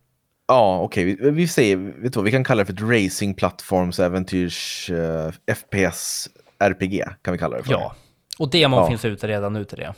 [0.49, 1.05] Ja, okej.
[1.05, 4.91] Vi, vi säger, vet du vad, vi kan kalla det för ett racing plattforms äventyrs
[4.91, 7.73] eh, FPS RPG kan vi kalla det för.
[7.73, 7.95] Ja.
[8.39, 8.89] Och demon Ja.
[8.89, 9.95] finns ute redan nu till det.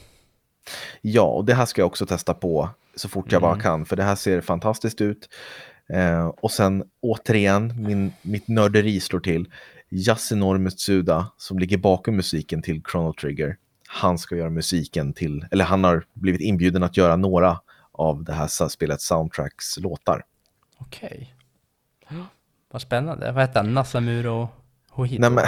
[1.00, 3.96] Ja, och det här ska jag också testa på så fort jag bara kan, för
[3.96, 5.28] det här ser fantastiskt ut.
[5.88, 9.50] Eh, och sen återigen, min, mitt nörderi slår till.
[9.94, 13.56] Yasunori Mitsuda, som ligger bakom musiken till Chrono Trigger,
[13.88, 17.60] han ska göra musiken till, eller han har blivit inbjuden att göra några
[17.92, 20.22] av det här spelets soundtracks låtar.
[20.78, 21.34] Okej.
[22.72, 23.32] Vad spännande.
[23.32, 23.74] Vad heter han?
[23.74, 24.48] Nasamuro
[24.90, 25.20] Hohito?
[25.20, 25.44] Nej, men,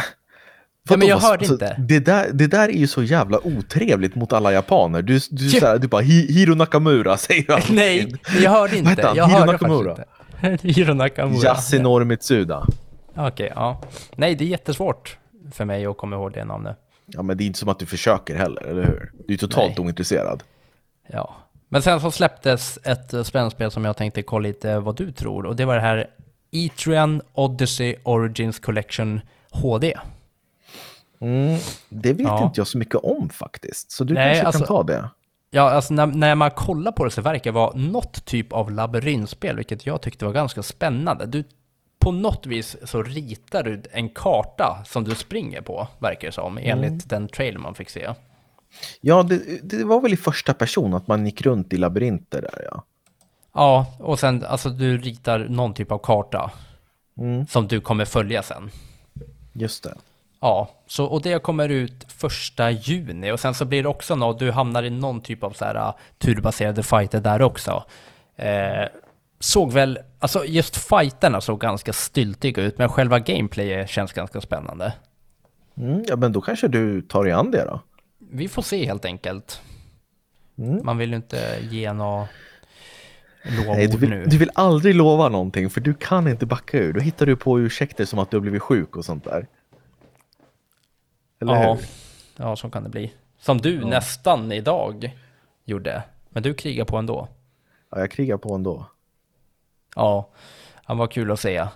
[0.88, 1.76] Ja, men jag hörde så- inte.
[1.88, 5.02] Det där, det där är ju så jävla otrevligt mot alla japaner.
[5.02, 5.60] Du, du, Ja.
[5.60, 7.76] såhär, du bara "Hi- Hiro Nakamura säger alltid.
[7.76, 8.84] Nej, jag hörde inte.
[8.84, 9.16] Vad heter han?
[9.16, 9.96] Jag Hiro Nakamura?
[10.62, 11.42] Hiro Nakamura.
[11.44, 12.66] Yasunori Mitsuda.
[13.16, 13.80] Okej, ja.
[14.16, 15.18] Nej, det är jättesvårt
[15.52, 16.76] för mig att komma ihåg det namnet.
[17.06, 19.12] Ja, men det är inte som att du försöker heller, eller hur?
[19.26, 19.86] Du är totalt Nej.
[19.86, 20.42] ointresserad.
[21.08, 21.34] Ja.
[21.68, 25.46] Men sen så släpptes ett eh, spännspel som jag tänkte kolla lite vad du tror.
[25.46, 26.06] Och det var det här
[26.50, 29.94] Etrian Odyssey Origins Collection HD.
[31.20, 32.44] Mm, det vet Ja.
[32.44, 35.08] inte jag så mycket om faktiskt, så du Nej, kanske alltså- kan ta det.
[35.50, 38.70] Ja, alltså när, när man kollar på det så verkar det vara något typ av
[38.70, 41.26] labyrintspel, vilket jag tyckte var ganska spännande.
[41.26, 41.44] Du,
[42.06, 46.58] på något vis så ritar du en karta som du springer på, verkar det som,
[46.62, 48.08] enligt den trailer man fick se.
[49.00, 52.68] Ja, det, det var väl i första person att man gick runt i labyrinter där,
[52.70, 52.84] ja.
[53.54, 56.50] Ja, och sen alltså du ritar någon typ av karta
[57.18, 57.46] Mm.
[57.46, 58.70] som du kommer följa sen.
[59.52, 59.94] Just det.
[60.40, 64.38] Ja, så, och det kommer ut första juni och sen så blir det också något,
[64.38, 67.84] du hamnar i någon typ av så här uh, turbaserade fighter där också.
[68.36, 68.84] Eh,
[69.38, 74.92] såg väl, alltså just fighterna såg ganska styltiga ut, men själva gameplayet känns ganska spännande.
[75.76, 77.80] Mm, ja, men då kanske du tar dig an det då.
[78.18, 79.60] Vi får se helt enkelt.
[80.58, 80.80] Mm.
[80.84, 82.28] Man vill ju inte ge några
[83.42, 84.24] lovord Nej, du, vill, nu.
[84.24, 86.92] du vill aldrig lova någonting för du kan inte backa ur.
[86.92, 89.46] Då hittar du på ursäkter som att du har blivit sjuk och sånt där.
[91.40, 91.86] Eller ja, hur?
[92.36, 93.12] ja, så kan det bli.
[93.38, 95.16] Som du nästan idag
[95.64, 97.28] gjorde, men du krigar på ändå.
[97.90, 98.86] Ja, jag krigar på ändå.
[99.96, 100.30] Ja,
[100.84, 101.66] han var kul att se.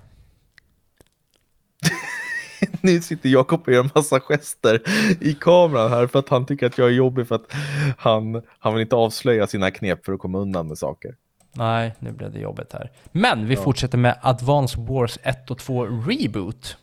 [2.80, 4.82] Nu sitter Jakob och gör en massa gester
[5.20, 7.52] i kameran här för att han tycker att jag är jobbig för att
[7.98, 11.14] han, han vill inte avslöja sina knep för att komma undan med saker.
[11.52, 12.90] Nej, nu blev det jobbigt här.
[13.12, 16.76] Men vi fortsätter med Advance Wars 1 och 2 Reboot.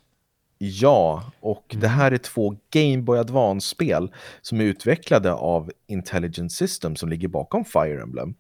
[0.60, 6.96] Ja, och det här är två Game Boy Advance-spel som är utvecklade av Intelligent System
[6.96, 8.34] som ligger bakom Fire Emblem.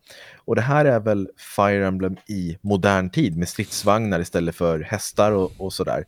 [0.45, 5.31] Och det här är väl Fire Emblem i modern tid med stridsvagnar istället för hästar
[5.31, 6.05] och, och sådär.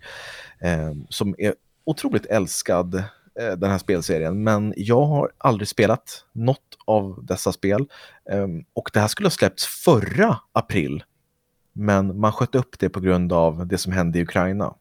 [0.59, 1.53] Eh, som är
[1.85, 2.95] otroligt älskad,
[3.39, 4.43] eh, den här spelserien.
[4.43, 7.87] Men jag har aldrig spelat något av dessa spel.
[8.31, 11.03] Eh, och det här skulle ha släppts förra april.
[11.73, 14.75] Men man sköt upp det på grund av det som hände i Ukraina.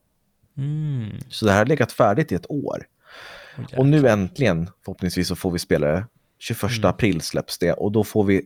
[0.59, 1.11] Mm.
[1.29, 2.87] Så det här har legat färdigt i ett år.
[3.77, 6.05] Och nu äntligen, förhoppningsvis, så får vi spela det.
[6.38, 6.90] 21 Mm.
[6.90, 8.42] april släpps det och då får vi...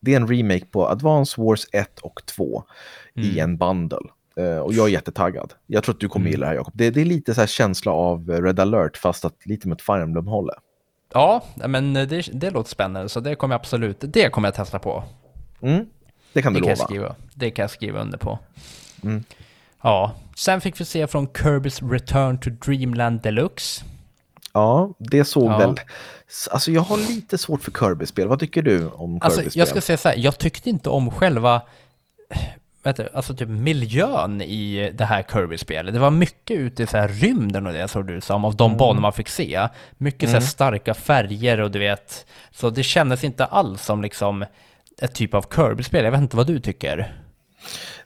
[0.00, 2.64] Det är en remake på Advance Wars 1 och 2
[3.14, 3.50] i Mm.
[3.50, 3.98] en bundle.
[4.36, 5.52] Eh, och jag är jättetaggad.
[5.66, 6.30] Jag tror att du kommer Mm.
[6.32, 6.72] gilla det här Jakob.
[6.76, 9.82] Det, det är lite så här känsla av Red alert fast att lite med ett
[9.82, 10.56] Fire Emblem-hållet.
[11.12, 14.78] Ja, men det, det låter spännande, så det kommer jag absolut, det kommer jag testa
[14.78, 15.04] på.
[15.60, 15.86] Mm,
[16.32, 16.86] det kan Det du kan, jag lova.
[16.86, 18.38] skriva, det kan jag skriva under på.
[19.04, 19.24] Mm.
[19.82, 23.84] Ja, sen fick vi se från Kirby's Return to Dreamland Deluxe.
[24.52, 25.58] Ja, det såg Ja.
[25.58, 25.74] väl...
[26.50, 28.28] Alltså jag har lite svårt för Kirby-spel.
[28.28, 29.58] Vad tycker du om Alltså, Kirby-spel?
[29.60, 31.62] jag ska säga så här, jag tyckte inte om själva
[32.82, 35.94] vet du, alltså typ miljön i det här Kirby-spelet.
[35.94, 38.56] Det var mycket ute i så här rymden och det såg det ut som, av
[38.56, 39.68] de banor man fick se.
[39.98, 44.44] Mycket så här starka färger och du vet, så det kändes inte alls som liksom
[45.02, 46.04] ett typ av Kirby-spel.
[46.04, 47.14] Jag vet inte vad du tycker.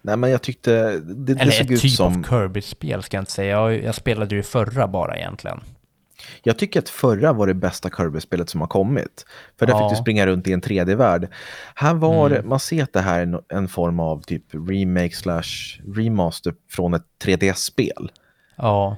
[0.03, 2.19] Nej, men jag tyckte det, det Eller såg ett ut typ som...
[2.19, 3.51] av Kirby-spel ska jag inte säga.
[3.51, 5.61] Jag, jag spelade ju förra bara egentligen.
[6.43, 9.27] Jag tycker att förra var det bästa Kirby-spelet som har kommit.
[9.59, 9.88] För där Ja.
[9.88, 11.29] fick du springa runt i en 3D-värld.
[11.75, 12.43] Här var Mm.
[12.43, 15.43] det, man ser att det här är en, en form av typ remake slash
[15.97, 18.11] remaster från ett 3D-spel.
[18.57, 18.97] Ja,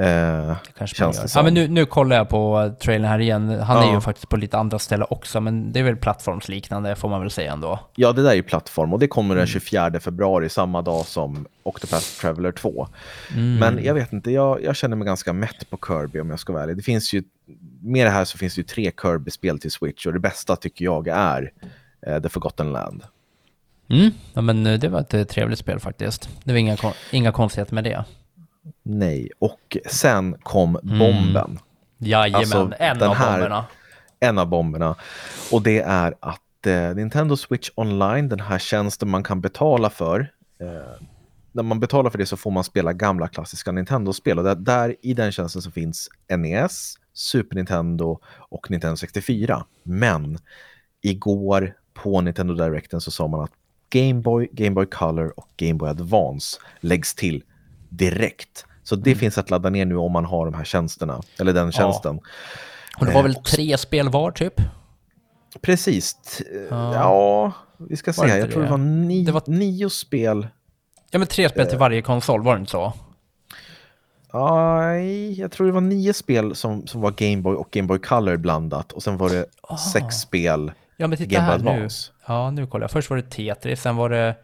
[0.00, 3.60] Eh, Känns det Ja, men nu, nu kollar jag på trailern här igen.
[3.60, 3.94] Han är Ja.
[3.94, 7.30] ju faktiskt på lite andra ställen också, men det är väl plattformsliknande får man väl
[7.30, 7.78] säga ändå.
[7.94, 9.38] ja, det där är ju plattform och det kommer Mm.
[9.38, 12.88] den 24 februari, samma dag som Octopath Traveler 2.
[13.34, 13.56] Mm.
[13.58, 16.52] Men jag vet inte, jag, jag känner mig ganska mätt på Kirby om jag ska
[16.52, 16.76] vara ärlig.
[16.76, 17.22] Det finns ju,
[17.82, 20.84] med det här så finns det ju tre Kirby-spel till Switch och det bästa tycker
[20.84, 21.52] jag är
[22.06, 23.02] eh, The Forgotten Land.
[23.90, 24.10] Mm.
[24.34, 26.28] Ja, men eh, det var ett eh, trevligt spel faktiskt.
[26.44, 26.76] Det var inga,
[27.10, 28.04] inga konstigheter med det.
[28.82, 30.98] Nej, och sen kom Mm.
[30.98, 31.58] bomben.
[31.98, 33.64] Jajamän, Alltså, en av här- bomberna.
[34.20, 34.94] En av bomberna.
[35.52, 40.32] Och det är att eh, Nintendo Switch Online, den här tjänsten man kan betala för.
[40.60, 41.06] Eh,
[41.52, 44.38] när man betalar för det så får man spela gamla klassiska Nintendo-spel.
[44.38, 49.64] Och där, där i den tjänsten så finns NES, Super Nintendo och Nintendo 64.
[49.82, 50.38] Men
[51.02, 53.52] igår på Nintendo Directen så sa man att
[53.90, 57.42] Game Boy, Game Boy Color och Game Boy Advance läggs till
[57.90, 58.66] direkt.
[58.82, 61.72] Så det finns att ladda ner nu om man har de här tjänsterna, eller den
[61.72, 62.20] tjänsten.
[62.98, 64.54] Och det var Eh, väl och- tre spel var typ?
[65.60, 66.16] Precis.
[66.70, 66.94] Ja.
[66.94, 68.26] Ja, vi ska se.
[68.38, 70.46] Jag tror det var, ni- Det var- nio spel.
[71.10, 71.80] Ja men tre spel till Eh.
[71.80, 72.92] varje konsol, var det inte så?
[74.32, 77.98] Aj, jag tror det var nio spel som, som var Game Boy och Game Boy
[77.98, 78.92] Color blandat.
[78.92, 79.76] Och sen var det Ah.
[79.76, 81.70] sex spel Ja men titta Game Boy här nu.
[81.70, 82.12] Advance.
[82.26, 82.90] Ja nu kollar jag.
[82.90, 84.36] Först var det Tetris, sen var det...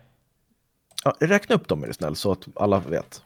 [1.05, 3.23] Ja, räkna upp dem är du snäll så att alla vet.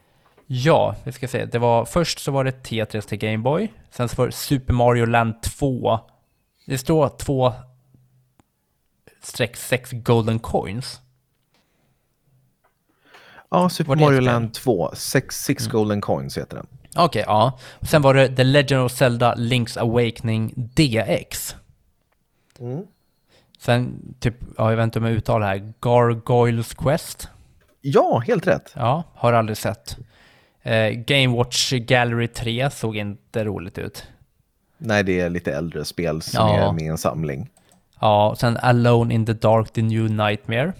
[0.53, 1.45] Ja, vi ska se.
[1.45, 3.73] Det var, först så var det Tetris till Game Boy.
[3.91, 5.99] Sen så var det Super Mario Land 2.
[6.67, 7.53] Det står 2
[9.23, 11.01] streck 6 Golden Coins.
[13.51, 14.21] Ja, Super Mario?
[14.21, 14.91] Land 2.
[14.95, 16.67] Six, six Golden Coins heter den.
[16.97, 17.59] Okej, ja.
[17.81, 21.57] Och sen var det The Legend of Zelda Link's Awakening DX.
[22.61, 22.87] Mm.
[23.59, 27.29] Sen, typ, ja, jag vet inte om jag uttalar det här, Gargoyles Quest.
[27.81, 28.73] Ja, helt rätt.
[28.77, 29.99] Ja, har aldrig sett.
[30.63, 34.05] Eh, Game Watch Gallery 3 såg inte roligt ut.
[34.79, 36.57] Nej, det är lite äldre spel som Ja.
[36.69, 37.51] är med i en samling.
[38.01, 40.73] Ja, och sen Alone in the Dark, The New Nightmare.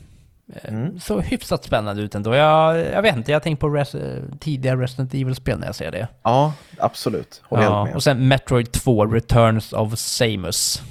[0.55, 1.01] Eh, Mm.
[1.01, 2.35] Så hyfsat spännande ut ändå.
[2.35, 5.91] Jag, jag vet inte, jag tänker på res, eh, tidigare Resident Evil-spel när jag ser
[5.91, 6.09] det.
[6.23, 7.43] Ja, absolut.
[7.45, 7.95] Håller helt Ja, med.
[7.95, 10.83] och sen Metroid 2, Returns of Samus.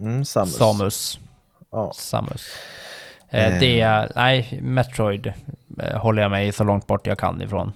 [0.00, 0.56] Mm, Samus.
[0.56, 1.18] Samus.
[1.72, 1.92] Ja.
[1.94, 2.46] Samus.
[3.30, 3.60] Eh, Eh.
[3.60, 5.32] Det är, nej, Metroid
[5.82, 7.72] eh, håller jag mig så långt bort jag kan ifrån.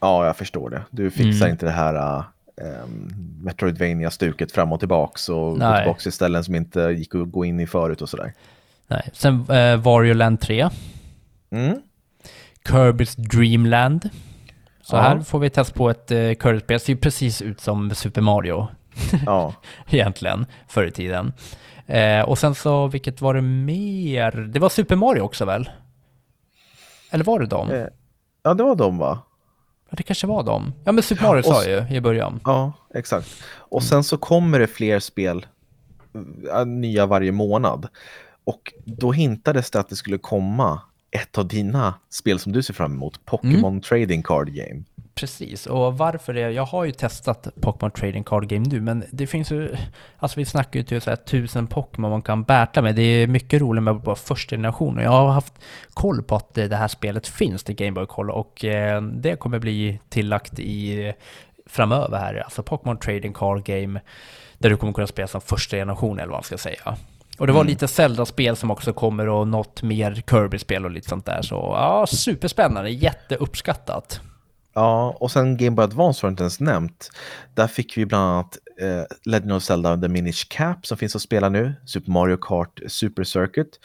[0.00, 0.82] Ja, jag förstår det.
[0.90, 1.50] Du fixar Mm.
[1.52, 2.24] inte det här
[2.84, 5.82] um, Metroidvania-stuket fram och tillbaks och gå Nej.
[5.82, 8.32] tillbaks till ställen som inte gick att gå in i förut och sådär.
[8.88, 9.10] Nej.
[9.12, 10.68] Sen eh, Wario Land 3,
[11.50, 11.80] Mm.
[12.68, 14.10] Kirby's Dream Land.
[14.82, 15.00] Så Ja.
[15.00, 16.80] här får vi testa på ett eh, Kirby-spel.
[16.80, 18.68] Ser ju precis ut som Super Mario.
[19.26, 19.54] Ja.
[19.90, 21.32] egentligen, förr i tiden.
[21.86, 24.30] Eh, och sen så, vilket var det mer?
[24.30, 25.70] Det var Super Mario också väl?
[27.10, 27.70] Eller var det dem?
[27.70, 27.86] Eh,
[28.42, 29.18] ja, det var de va?
[29.90, 30.72] Ja, det kanske var dem.
[30.84, 32.40] Ja, men Super Mario sa ju i början.
[32.44, 33.42] Ja, exakt.
[33.52, 35.46] Och sen så kommer det fler spel,
[36.54, 37.88] äh, nya varje månad.
[38.44, 42.74] Och då hintades det att det skulle komma ett av dina spel som du ser
[42.74, 44.82] fram emot, Pokémon Trading Card Game.
[45.20, 46.40] Precis, och varför det?
[46.40, 49.76] Jag har ju testat Pokémon Trading Card Game nu, men det finns ju...
[50.18, 52.94] Alltså vi snackar ju typ så här tusen Pokémon man kan battla med.
[52.94, 55.04] Det är mycket roligt med bara första generationen.
[55.04, 55.54] Jag har haft
[55.94, 59.58] koll på att det här spelet finns till Game Boy Color och eh, det kommer
[59.58, 61.12] bli tillagt i
[61.66, 64.00] framöver här, alltså Pokémon Trading Card Game,
[64.58, 66.96] där du kommer kunna spela som första generation eller vad man ska säga.
[67.38, 71.26] Och det var lite Zelda-spel som också kommer och något mer Kirby-spel och lite sånt
[71.26, 71.42] där.
[71.42, 74.20] Så ja, superspännande, jätteuppskattat.
[74.74, 77.10] Ja, och sen Game Boy Advance har inte ens nämnt.
[77.54, 81.22] Där fick vi bland annat eh, Legend of Zelda The Minish Cap som finns att
[81.22, 83.80] spela nu, Super Mario Kart Super Circuit.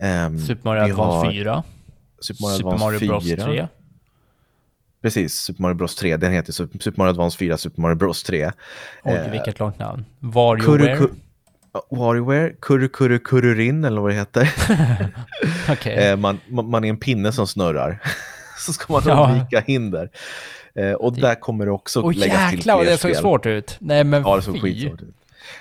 [0.00, 1.62] Ehm, Super Mario Advance har 4.
[2.20, 3.44] Super Mario Super Advance Mario Bros 4.
[3.44, 3.68] 3.
[5.02, 6.16] Precis, Super Mario Bros 3.
[6.16, 8.52] Den heter Super Mario Advance 4, Super Mario Bros 3.
[9.04, 10.04] Oj, Eh, vilket långt namn.
[10.20, 11.08] WarioWare.
[11.90, 14.54] WarioWare, Kuru Kuru Kururin eller vad det heter.
[15.70, 15.94] Okej.
[15.98, 18.02] Eh, man, man man är en pinne som snurrar.
[18.66, 19.30] så ska man Ja.
[19.30, 20.10] undvika hinder.
[20.74, 23.22] Eh, och där kommer det också Åh läggas till jäklar vad fler det såg spel.
[23.22, 23.76] svårt ut.
[23.80, 25.14] Nej men Ja, det såg skitsvårt ut.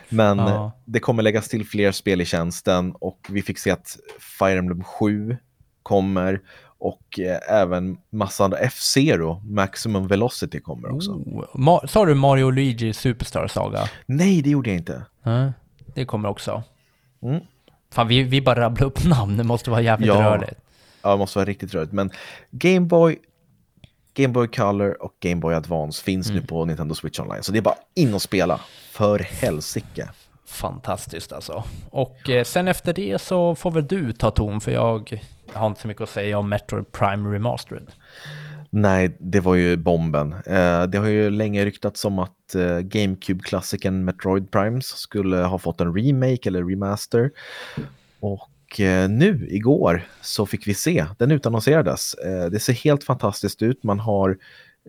[0.09, 0.49] Men Ja.
[0.65, 3.97] eh, det kommer läggas till fler spel i tjänsten och vi fick se att
[4.39, 5.37] Fire Emblem 7
[5.83, 6.41] kommer
[6.79, 11.11] och eh, även massa andra F-Zero, Maximum Velocity kommer också.
[11.11, 11.85] Oh.
[11.85, 13.89] Sa du Mario Luigi Superstar Saga?
[14.05, 15.05] Nej, det gjorde jag inte.
[15.23, 15.53] Ja,
[15.95, 16.63] det kommer också.
[17.21, 17.39] Mm.
[17.93, 19.37] Fan, vi, vi bara rabblar upp namn.
[19.37, 20.21] Det måste vara jävligt Ja.
[20.23, 20.59] rörligt.
[21.01, 21.91] Ja, det måste vara riktigt rörigt.
[21.93, 22.11] Men
[22.51, 23.17] Game Boy,
[24.13, 26.41] Game Boy Color och Game Boy Advance finns Mm.
[26.41, 27.43] nu på Nintendo Switch Online.
[27.43, 28.59] Så det är bara in och spela.
[28.91, 30.09] För helsike.
[30.45, 31.63] Fantastiskt alltså.
[31.89, 35.21] Och eh, sen efter det så får väl du ta ton, för jag
[35.53, 37.87] har inte så mycket att säga om Metroid Prime Remastered.
[38.69, 40.33] Nej, det var ju bomben.
[40.33, 45.81] Eh, det har ju länge ryktats om att eh, GameCube-klassikern Metroid Primes skulle ha fått
[45.81, 47.31] en remake eller remaster.
[48.19, 48.49] Och
[48.79, 51.05] eh, nu, igår, så fick vi se.
[51.17, 52.13] Den utannonserades.
[52.13, 53.83] Eh, det ser helt fantastiskt ut.
[53.83, 54.37] Man har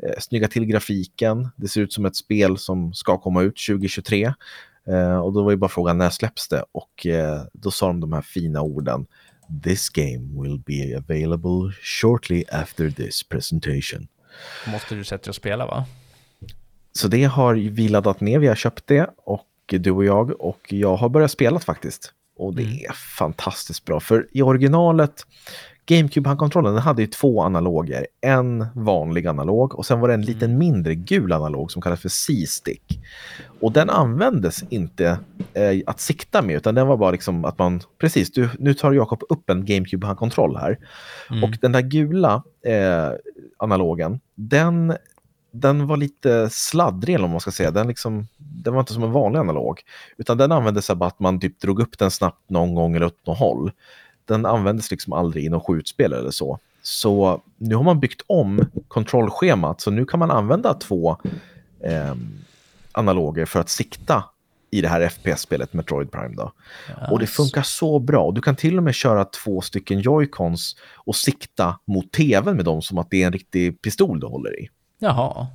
[0.03, 1.49] eh, snyggat till grafiken.
[1.57, 4.33] Det ser ut som ett spel som ska komma ut 2023.
[4.87, 6.64] Eh, och då var ju bara frågan när släpps det?
[6.73, 7.07] Och
[7.53, 9.07] då sa de de här fina orden.
[9.64, 14.09] This game will be available shortly after this presentation.
[14.67, 15.87] Måste du sätta dig och spela va?
[16.93, 20.73] Så det har vi laddat ner, vi har köpt det och du och jag och
[20.73, 22.12] jag har börjat spela faktiskt.
[22.38, 22.74] Och det Mm.
[22.74, 25.27] är fantastiskt bra för i originalet
[25.87, 28.07] GameCube-handkontrollen den hade ju två analoger.
[28.20, 32.09] En vanlig analog och sen var det en liten mindre gul analog som kallas för
[32.09, 33.01] C-stick.
[33.61, 35.18] Och den användes inte
[35.55, 38.92] eh, att sikta med utan den var bara liksom att man, precis, du, nu tar
[38.92, 40.79] Jakob upp en GameCube-handkontroll här.
[41.31, 41.44] Mm.
[41.44, 43.11] Och den där gula eh,
[43.57, 44.94] analogen, den,
[45.51, 47.71] den var lite sladdrig eller vad man ska säga.
[47.71, 49.81] Den, liksom, den var inte som en vanlig analog.
[50.17, 53.27] Utan den användes så att man typ drog upp den snabbt någon gång eller åt
[53.27, 53.71] något håll.
[54.25, 56.59] Den användes liksom aldrig i något skjutspel eller så.
[56.83, 61.17] Så nu har man byggt om kontrollschemat så nu kan man använda två
[61.81, 62.15] eh,
[62.93, 64.25] analoger för att sikta
[64.71, 66.35] i det här FPS-spelet Metroid Prime.
[66.37, 66.53] Då.
[67.11, 68.31] Och det funkar så bra.
[68.31, 72.83] Du kan till och med köra två stycken joycons och sikta mot tvn med dem
[72.83, 74.69] som att det är en riktig pistol du håller i.
[74.99, 75.47] Jaha.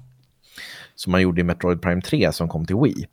[0.96, 3.08] Som man gjorde i Metroid Prime 3 som kom till Wii.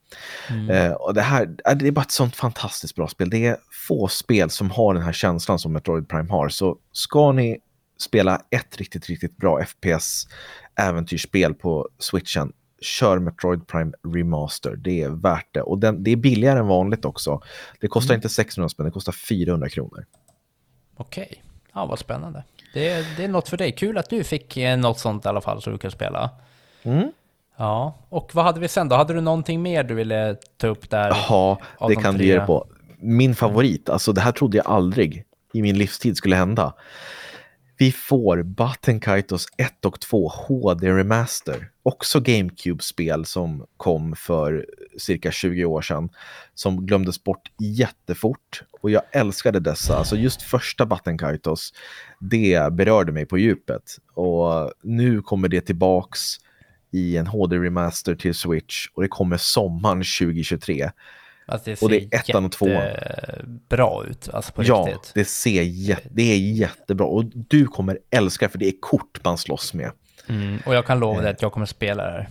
[0.51, 0.71] Mm.
[0.71, 3.31] Eh, och det, här, äh, det är bara ett sånt fantastiskt bra spel.
[3.31, 3.57] Det är
[3.89, 6.49] få spel som har den här känslan som Metroid Prime har.
[6.49, 7.59] Så ska ni
[7.99, 14.77] spela ett riktigt, riktigt bra FPS-äventyrsspel på Switchen, kör Metroid Prime Remaster.
[14.77, 15.63] Det är värt det.
[15.63, 17.43] Och den, det är billigare än vanligt också.
[17.81, 20.05] Det kostar inte 600 spänn, det kostar 400 kronor.
[20.97, 21.43] Okej.
[21.73, 22.45] Ja, vad spännande.
[22.73, 23.73] Det är, det är något för dig.
[23.73, 26.31] Kul att du fick eh, något sånt i alla fall så du kan spela.
[26.83, 27.13] Mm.
[27.57, 28.97] Ja, och vad hade vi sen då?
[28.97, 31.09] Hade du någonting mer du ville ta upp där?
[31.09, 32.67] Ja, det de kan du ge dig på.
[32.99, 36.75] Min favorit, alltså det här trodde jag aldrig i min livstid skulle hända.
[37.79, 41.70] Vi får Button Kaitos 1 och 2 HD Remaster.
[41.91, 44.67] Också GameCube-spel som kom för
[44.99, 46.09] cirka 20 år sedan.
[46.55, 48.63] Som glömdes bort jättefort.
[48.81, 49.97] Och jag älskade dessa.
[49.97, 51.73] Alltså just första Button Kaitos,
[52.21, 53.97] det berörde mig på djupet.
[54.15, 56.21] Och nu kommer det tillbaks
[56.93, 58.87] i en HD Remaster till Switch.
[58.95, 60.91] Och det kommer sommaren 2023.
[61.47, 62.83] Alltså det Och det är ettan och tvåan.
[63.69, 65.13] bra ut, alltså på Ja, riktigt.
[65.15, 65.63] det ser
[66.11, 67.07] det är jättebra.
[67.07, 69.93] Och du kommer älska för det är kort man slåss med.
[70.29, 71.01] Mm, och jag kan Eh.
[71.01, 72.29] lova dig att jag kommer spela det här.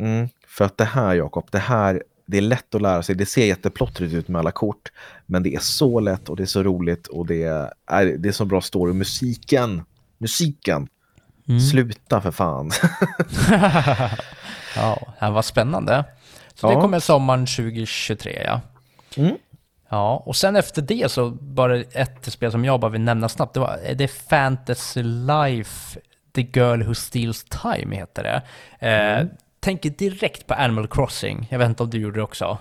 [0.00, 3.14] Mm, för att det här, Jakob, det här, det är lätt att lära sig.
[3.14, 4.92] Det ser jätteplottrigt ut med alla kort,
[5.26, 8.32] men det är så lätt och det är så roligt och det är, det är
[8.32, 8.92] så bra story.
[8.92, 9.82] Musiken,
[10.18, 10.88] musiken,
[11.48, 11.60] Mm.
[11.60, 12.70] sluta för fan.
[14.76, 16.04] Ja, det var spännande.
[16.54, 16.70] Så Ja.
[16.74, 18.60] det kommer sommaren 2023, ja.
[19.16, 19.36] Mm.
[19.90, 23.54] Ja, och sen efter det så bara ett spel som jag bara vill nämna snabbt.
[23.54, 26.00] Det, var, det är Fantasy Life,
[26.38, 28.42] The Girl Who Steals Time heter det.
[28.88, 29.28] Eh, Mm.
[29.60, 31.48] Tänker direkt på Animal Crossing.
[31.50, 32.58] Jag vet inte om du gjorde det också.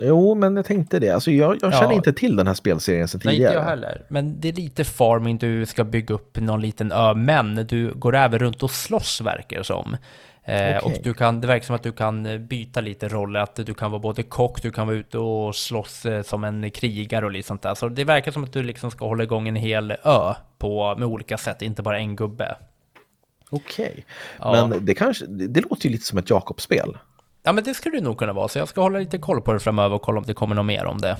[0.00, 1.10] Jo, men jag tänkte det.
[1.10, 1.92] Alltså, jag, jag känner Ja.
[1.92, 3.52] inte till den här spelserien Nej, tidigare.
[3.52, 4.02] inte jag heller.
[4.08, 8.16] Men det är lite farming, du ska bygga upp någon liten ö, men du går
[8.16, 9.96] även runt och slåss verkar det som.
[10.44, 10.78] Eh, Okej.
[10.82, 13.74] Och du kan, det verkar som att du kan eh, byta lite roller, att du
[13.74, 17.30] kan vara både kock, du kan vara ute och slåss eh, som en krigare och
[17.32, 17.74] lite sånt där.
[17.74, 21.08] Så det verkar som att du liksom ska hålla igång en hel ö på, med
[21.08, 22.54] olika sätt, inte bara en gubbe.
[23.52, 24.06] Okej,
[24.38, 24.66] Ja.
[24.68, 26.98] men det, kanske, det, låter ju lite som ett Jakob-spel.
[27.42, 29.52] Ja men det skulle det nog kunna vara, så jag ska hålla lite koll på
[29.52, 31.16] det framöver och kolla om det kommer något mer om det.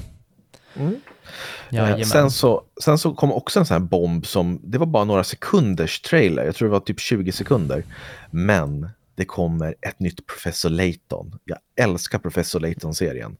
[0.74, 0.92] Mm.
[0.92, 2.04] Eh, Jajamän.
[2.06, 5.24] sen, så, sen så kom också en sån här bomb som, det var bara några
[5.24, 7.84] sekunders trailer, jag tror det var typ 20 sekunder.
[8.30, 11.38] Men det kommer ett nytt Professor Layton.
[11.44, 13.36] Jag älskar Professor Layton-serien.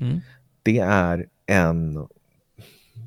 [0.00, 0.20] Mm.
[0.62, 2.06] Det är en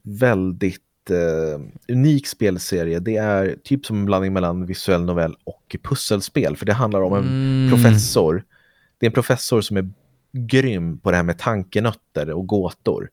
[0.03, 2.99] väldigt eh, unik spelserie.
[2.99, 7.13] Det är typ som en blandning mellan visuell novell och pusselspel, för det handlar om
[7.13, 7.71] en Mm.
[7.71, 8.43] professor.
[8.99, 9.89] Det är en professor som är
[10.31, 13.09] grym på det här med tankenötter och gåtor.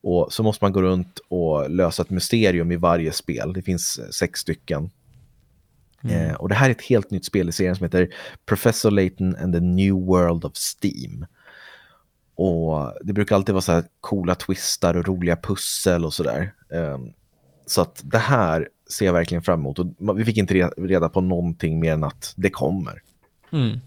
[0.00, 3.52] Och så måste man gå runt och lösa ett mysterium i varje spel.
[3.52, 4.90] Det finns eh, sex stycken.
[6.10, 8.08] Eh, och det här är ett helt nytt spel i serien som heter
[8.46, 11.26] Professor Layton and the New World of Steam.
[12.34, 16.52] Och det brukar alltid vara så här coola twistar och roliga pussel och sådär.
[16.68, 17.12] Um,
[17.70, 19.78] så att det här ser jag verkligen fram emot.
[19.78, 23.02] Och vi fick inte reda på någonting mer än att det kommer.
[23.52, 23.80] Mm.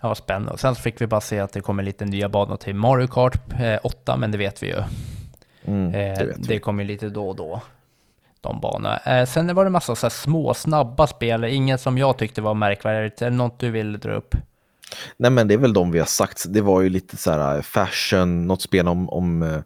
[0.00, 0.52] Ja, spännande.
[0.52, 3.06] Och sen så fick vi bara se att det kommer lite nya banor till Mario
[3.06, 4.82] Kart eh, 8, men det vet vi ju.
[5.64, 7.60] Mm, det, eh, vet det kommer lite då och då,
[8.40, 8.98] de banorna.
[8.98, 13.22] Eh, sen var det massa så små, snabba spel, inget som jag tyckte var märkvärdigt.
[13.22, 14.34] Är det något du vill dra upp?
[15.16, 16.44] Nej men det är väl de vi har sagt.
[16.48, 19.60] Det var ju lite så här eh, fashion, något spel om, om uh,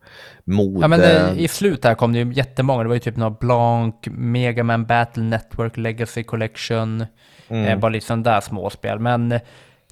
[0.44, 0.80] mode.
[0.80, 2.82] Ja men det, i slut här kom det ju jättemånga.
[2.82, 7.04] Det var ju typ några Blanc, Mega Man Battle Network, Legacy Collection.
[7.48, 7.64] Mm.
[7.64, 8.98] Eh, bara lite sådana där småspel.
[8.98, 9.40] Men eh,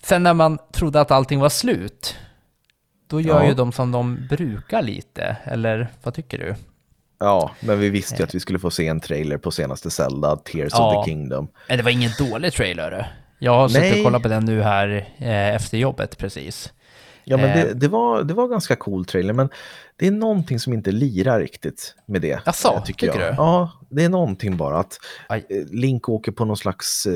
[0.02, 2.16] sen när man trodde att allting var slut,
[3.10, 3.48] då gör Ja.
[3.48, 5.36] ju de som de brukar lite.
[5.44, 6.54] Eller vad tycker du?
[7.18, 10.36] Ja, men vi visste ju att vi skulle få se en trailer på senaste Zelda,
[10.36, 10.98] Tears Ja.
[10.98, 11.48] of the Kingdom.
[11.68, 13.12] Eh, Det var ingen dålig trailer.
[13.44, 16.72] Jag har suttit och kollat på den nu här eh, efter jobbet precis.
[17.24, 17.54] Ja, men Eh.
[17.54, 19.48] det, det, var, det var ganska cool trailer, men
[19.96, 22.40] det är någonting som inte lirar riktigt med det.
[22.46, 23.16] Jaså, eh, tycker jag.
[23.16, 23.22] du?
[23.22, 25.46] Ja, det är någonting bara att Aj.
[25.48, 27.06] eh, Link åker på någon slags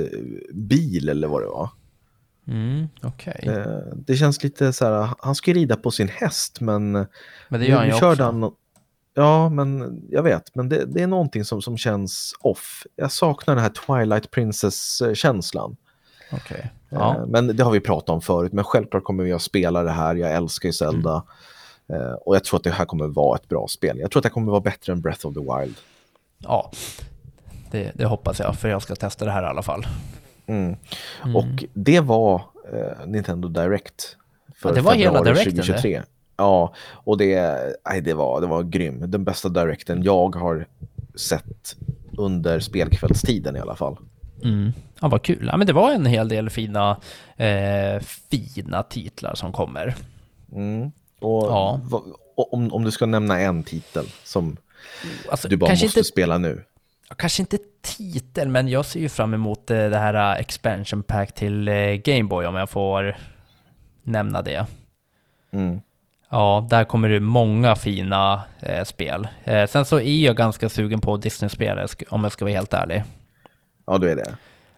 [0.53, 1.70] bil eller vad det var.
[2.49, 2.89] Mm.
[3.26, 3.66] Eh,
[3.97, 6.93] Det känns lite så här, han ska ju rida på sin häst, men
[7.49, 8.22] Men det gör han ju också.
[8.22, 8.53] han
[9.14, 12.83] Ja, men jag vet, men det, det är någonting som, som känns off.
[12.97, 15.76] Jag saknar den här Twilight Princess-känslan.
[16.33, 16.70] Okej.
[16.89, 17.16] Ja.
[17.18, 17.26] Ja.
[17.26, 20.14] Men det har vi pratat om förut, men självklart kommer vi att spela det här.
[20.14, 21.22] Jag älskar ju Zelda.
[21.89, 22.03] Mm.
[22.03, 23.99] Eh, och jag tror att det här kommer vara ett bra spel.
[23.99, 25.76] Jag tror att det kommer vara bättre än Breath of the Wild.
[26.39, 26.70] ja.
[27.70, 29.87] Det, det hoppas jag, för jag ska testa det här i alla fall.
[30.47, 30.76] Mm.
[31.24, 31.37] Mm.
[31.37, 34.16] Och det var eh, Nintendo Direct.
[34.55, 36.03] För Ja, det var hela Directen, 2023.
[36.37, 37.59] Ja, och det,
[37.89, 39.11] nej, det, var, det var grym.
[39.11, 40.66] Den bästa Directen jag har
[41.14, 41.76] sett
[42.18, 43.97] under spelkvällstiden i alla fall.
[44.45, 44.72] Mm.
[45.01, 45.47] Ja, vad kul.
[45.53, 46.97] Ja, men det var en hel del fina,
[47.36, 49.95] eh, fina titlar som kommer.
[50.53, 50.93] Mm.
[51.20, 51.80] Och Ja.
[52.36, 54.57] och om, om du ska nämna en titel som
[55.30, 56.64] Alltså, du bara måste inte, spela nu.
[57.16, 61.32] kanske inte titel, men jag ser ju fram emot eh, det här eh, expansion pack
[61.34, 63.16] till eh, Game Boy om jag får
[64.03, 64.66] nämna det.
[65.53, 65.80] Mm.
[66.30, 69.28] Ja, där kommer det många fina eh, spel.
[69.45, 73.03] Eh, sen så är jag ganska sugen på Disney-spel om jag ska vara helt ärlig.
[73.89, 74.36] Ja, du är det.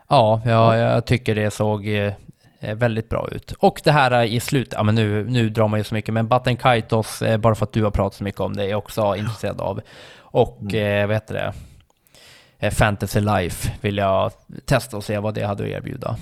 [0.08, 2.12] Ja, jag, jag tycker det såg eh,
[2.60, 3.52] eh, väldigt bra ut.
[3.58, 6.14] Och det här eh, i slutet, ja men nu, nu drar man ju så mycket,
[6.14, 8.78] men Button Kaitos, bara för att du har pratat så mycket om det, är jag
[8.78, 9.80] också intresserad av.
[10.18, 12.70] Och eh, vad heter det?
[12.70, 14.32] Fantasy Life vill jag
[14.64, 16.16] testa och se vad det hade att erbjuda.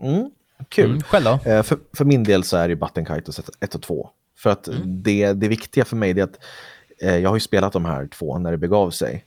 [0.00, 0.30] Mm.
[0.68, 0.90] Kul.
[0.90, 1.50] Mm, själv då?
[1.50, 4.10] Eh, för, för min del så är det Button Kaitos 1 och 2.
[4.38, 5.02] För att Mm.
[5.02, 6.38] det, det viktiga för mig är att
[7.02, 9.24] eh, jag har ju spelat de här två när det begav sig.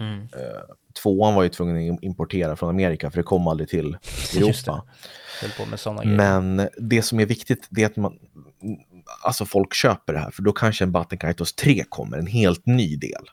[0.00, 0.28] Mm.
[1.02, 3.96] Tvåan var ju tvungen att importera från Amerika för det kom aldrig till
[4.36, 4.82] Europa.
[6.02, 6.16] Grejer.
[6.16, 8.18] Men det som är viktigt det är att man,
[9.24, 12.66] alltså folk köper det här för då kanske en Button Kaitos 3 kommer, en helt
[12.66, 13.24] ny del.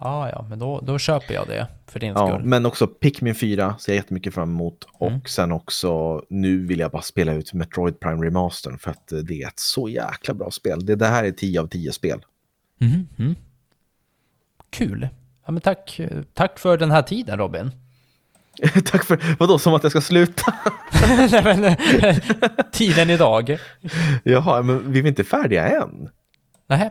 [0.00, 2.44] Ja, ja, men då, då köper jag det för din Ja, skull.
[2.44, 4.86] men också Pikmin 4 ser jag jättemycket fram emot.
[5.00, 5.14] Mm.
[5.16, 9.18] Och sen också, nu vill jag bara spela ut Metroid Prime Remastern för att eh,
[9.18, 10.86] det är ett så jäkla bra spel.
[10.86, 12.20] Det, det här är 10 av 10 spel.
[12.80, 13.34] Mhm, mm.
[14.70, 15.08] Kul.
[15.48, 16.00] Ja, men tack,
[16.34, 17.70] tack för den här tiden Robin.
[18.84, 20.54] Tack för, vadå, som att jag ska sluta?
[21.30, 21.76] Nej, men,
[22.72, 23.58] tiden idag.
[24.24, 26.10] Jaha, men vi är inte färdiga än.
[26.66, 26.90] Nej,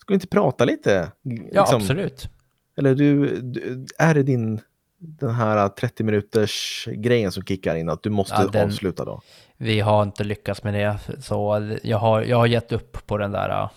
[0.00, 1.12] Ska vi inte prata lite?
[1.22, 2.28] ja Liksom, absolut.
[2.76, 4.60] Eller du, du, är det din,
[4.98, 9.20] den här 30 minuters grejen som kickar in, att du måste Ja, den- avsluta då?
[9.56, 13.32] Vi har inte lyckats med det, så jag har, jag har gett upp på den
[13.32, 13.70] där uh,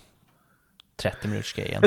[1.01, 1.83] 30 minuters grejen.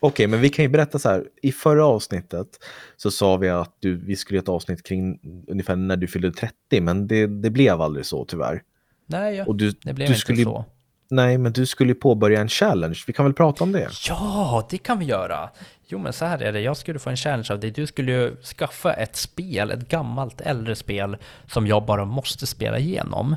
[0.00, 1.24] Okej, men vi kan ju berätta så här.
[1.42, 2.48] I förra avsnittet
[2.96, 6.32] så sa vi att du, vi skulle göra ett avsnitt kring ungefär när du fyllde
[6.32, 8.62] 30, men det, det blev aldrig så tyvärr.
[9.06, 10.64] Nej, ja, Och du, det blev du inte skulle, så.
[11.10, 12.98] Nej, men du skulle ju påbörja en challenge.
[13.06, 13.88] Vi kan väl prata om det?
[14.08, 15.50] Ja, det kan vi göra.
[15.86, 16.60] Jo, men så här är det.
[16.60, 17.70] Jag skulle få en challenge av dig.
[17.70, 22.78] Du skulle ju skaffa ett spel, ett gammalt äldre spel som jag bara måste spela
[22.78, 23.36] igenom.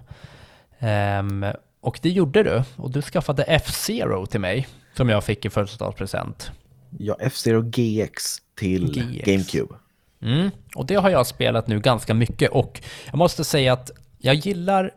[0.79, 1.45] Ehm,
[1.81, 2.63] och det gjorde du.
[2.75, 4.67] Och du skaffade F-Zero till mig,
[5.01, 6.51] som jag fick i födelsedagspresent.
[6.97, 9.25] Ja, F-Zero GX till GX.
[9.25, 9.75] GameCube.
[10.21, 14.35] Mm, och det har jag spelat nu ganska mycket och jag måste säga att jag
[14.35, 14.91] gillar,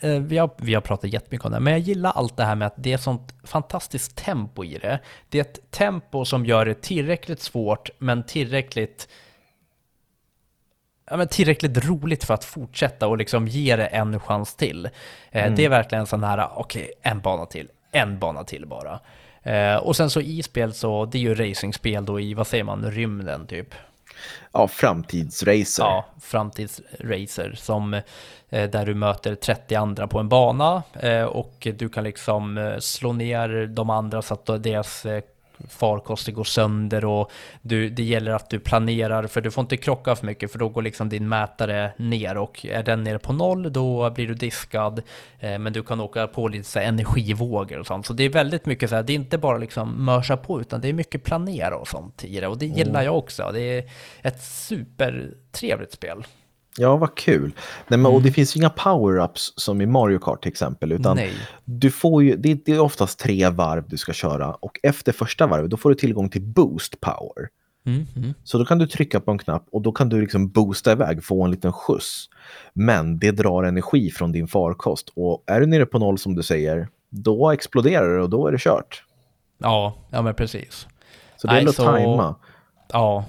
[0.00, 2.54] eh, vi, har, vi har pratat jättemycket om det, men jag gillar allt det här
[2.54, 5.00] med att det är sånt fantastiskt tempo i det.
[5.28, 9.08] Det är ett tempo som gör det tillräckligt svårt, men tillräckligt
[11.10, 14.88] Ja, men tillräckligt roligt för att fortsätta och liksom ge det en chans till.
[15.30, 19.00] Eh, Det är verkligen en sån här, okej, en bana till, en bana till bara.
[19.42, 22.64] Eh, och sen så i spel så, det är ju racingspel då i, vad säger
[22.64, 23.74] man, rymden typ.
[24.52, 25.82] Ja, framtidsracer.
[25.82, 27.94] Ja, framtidsracer som
[28.48, 32.78] eh, där du möter 30 andra på en bana eh, och du kan liksom eh,
[32.78, 35.22] slå ner de andra så att deras eh,
[35.68, 37.30] farkoster går sönder och
[37.62, 40.68] du, det gäller att du planerar för du får inte krocka för mycket för då
[40.68, 45.02] går liksom din mätare ner och är den nere på noll då blir du diskad
[45.38, 48.28] eh, men du kan åka på lite så här energivågor och sånt så det är
[48.30, 51.24] väldigt mycket så här, det är inte bara liksom mörsa på utan det är mycket
[51.24, 53.04] planera och sånt i det och det gillar mm.
[53.04, 53.50] jag också.
[53.52, 53.90] Det är
[54.22, 56.24] ett supertrevligt spel.
[56.78, 57.42] Ja, vad kul.
[57.42, 57.52] Nej,
[57.88, 58.12] men, mm.
[58.12, 61.32] Och det finns ju inga power-ups som i Mario Kart till exempel, utan Nej.
[61.64, 65.46] du får ju, det, det, är oftast tre varv du ska köra och efter första
[65.46, 67.48] varvet då får du tillgång till boost power.
[67.86, 68.34] Mm, mm.
[68.44, 71.24] Så då kan du trycka på en knapp och då kan du liksom boosta iväg,
[71.24, 72.28] få en liten skjuts.
[72.72, 76.42] Men det drar energi från din farkost och är du nere på noll som du
[76.42, 79.04] säger, då exploderar det och då är det kört.
[79.58, 80.86] Ja, ja men precis.
[81.36, 82.34] Så det gäller att tajma.
[82.92, 83.24] Ja.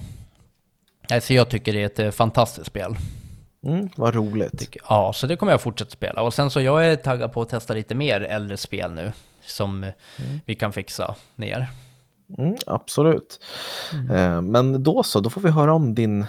[1.12, 2.96] Alltså jag tycker det är ett eh, fantastiskt spel.
[3.64, 4.76] Mm, vad roligt.
[4.90, 6.22] Ja, så det kommer jag fortsätta spela.
[6.22, 9.12] Och sen så jag är taggad på att testa lite mer äldre spel nu
[9.42, 9.94] som mm.
[10.46, 11.68] vi kan fixa ner.
[12.38, 13.40] Mm, absolut.
[13.94, 14.12] Mm.
[14.12, 16.22] Eh, men då så, då får vi höra om din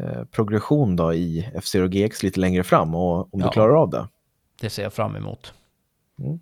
[0.00, 3.90] eh, progression då i F-Zero GX lite längre fram och om ja, du klarar av
[3.90, 4.08] det.
[4.60, 5.52] Det ser jag fram emot.
[6.18, 6.40] Mm.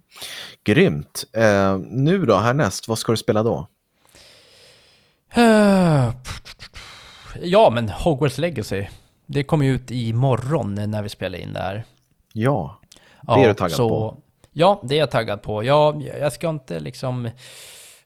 [0.64, 1.24] Grymt.
[1.32, 3.66] Eh, nu då, härnäst, vad ska du spela då?
[7.42, 8.86] Ja, men Hogwarts Legacy.
[9.30, 11.84] Det kommer ut imorgon när vi spelar in det här.
[12.32, 12.80] Ja,
[13.22, 14.16] det är ja, du taggad så, på.
[14.52, 15.64] Ja, det är jag taggad på.
[15.64, 17.30] Jag, jag ska inte liksom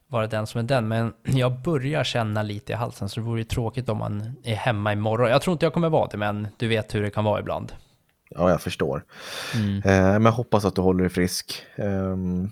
[0.06, 3.40] vara den som är den, men jag börjar känna lite i halsen så det vore
[3.40, 5.30] ju tråkigt om man är hemma imorgon.
[5.30, 7.72] Jag tror inte jag kommer vara det, men du vet hur det kan vara ibland.
[8.30, 9.04] Ja, jag förstår.
[9.54, 9.76] Mm.
[9.76, 11.62] Eh, men jag hoppas att du håller dig frisk.
[11.76, 11.86] Eh,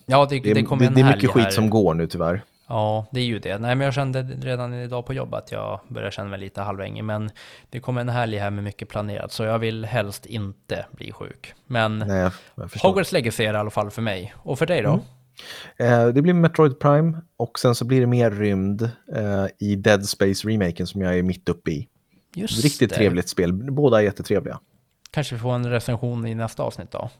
[0.07, 2.43] ja, det, det, det kommer det, det är mycket skit som går nu tyvärr.
[2.71, 3.59] Ja, det är ju det.
[3.59, 7.05] Nej, men jag kände redan idag på jobbet att jag börjar känna mig lite halvängig.
[7.05, 7.31] Men
[7.71, 11.55] det kommer en helg här med mycket planerat, så jag vill helst inte bli sjuk.
[11.67, 12.31] Men Nej,
[12.83, 14.35] Hogwarts Legacy är det i alla fall för mig.
[14.37, 15.01] Och för dig då?
[15.79, 16.01] Mm.
[16.01, 18.83] Eh, det blir Metroid Prime och sen så blir det mer rymd
[19.17, 21.89] eh, i Dead Space-remaken som jag är mitt uppe i.
[22.35, 22.97] Just Riktigt det.
[22.97, 24.61] trevligt spel, båda är jättetrevliga.
[25.11, 27.11] Kanske vi får en recension i nästa avsnitt då?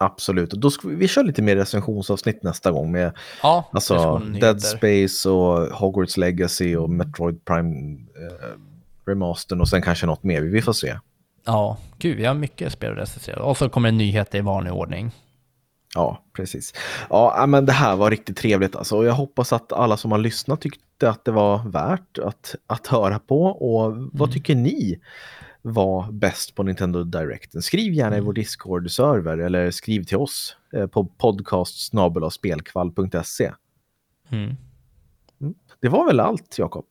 [0.00, 4.18] Absolut, och då ska vi, vi kör lite mer recensionsavsnitt nästa gång med ja, alltså,
[4.18, 8.58] Dead Space och Hogwarts Legacy och Metroid Prime eh,
[9.06, 10.98] remastern och sen kanske något mer, vi får se.
[11.44, 13.42] Ja, gud, vi har mycket spel att recensera.
[13.42, 15.12] Och så kommer en nyhet i vanlig ordning.
[15.94, 16.74] Ja, precis.
[17.10, 18.96] Ja, men det här var riktigt trevligt alltså.
[18.96, 22.86] Och jag hoppas att alla som har lyssnat tyckte att det var värt att, att
[22.86, 23.42] höra på.
[23.42, 24.10] Och mm.
[24.12, 25.00] vad tycker ni?
[25.62, 27.62] Var bäst på Nintendo Directen.
[27.62, 28.34] Skriv gärna i vår mm.
[28.34, 31.92] Discord-server eller skriv till oss eh, på podcast.
[34.30, 34.56] Mm.
[35.40, 35.54] mm.
[35.80, 36.86] Det var väl allt, Jakob?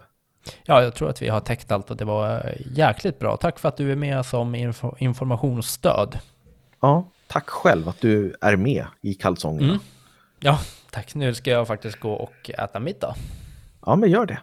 [0.63, 3.38] Ja, jag tror att vi har täckt allt och det var jäkligt bra.
[3.38, 6.20] Tack för att du är med som info informationsstöd.
[6.80, 9.68] Ja, tack själv att du är med i kalsongerna.
[9.68, 9.80] Mm.
[10.39, 10.59] Ja,
[10.91, 11.15] tack.
[11.15, 13.15] Nu ska jag faktiskt gå och äta middag.
[13.86, 14.39] Ja, men gör det.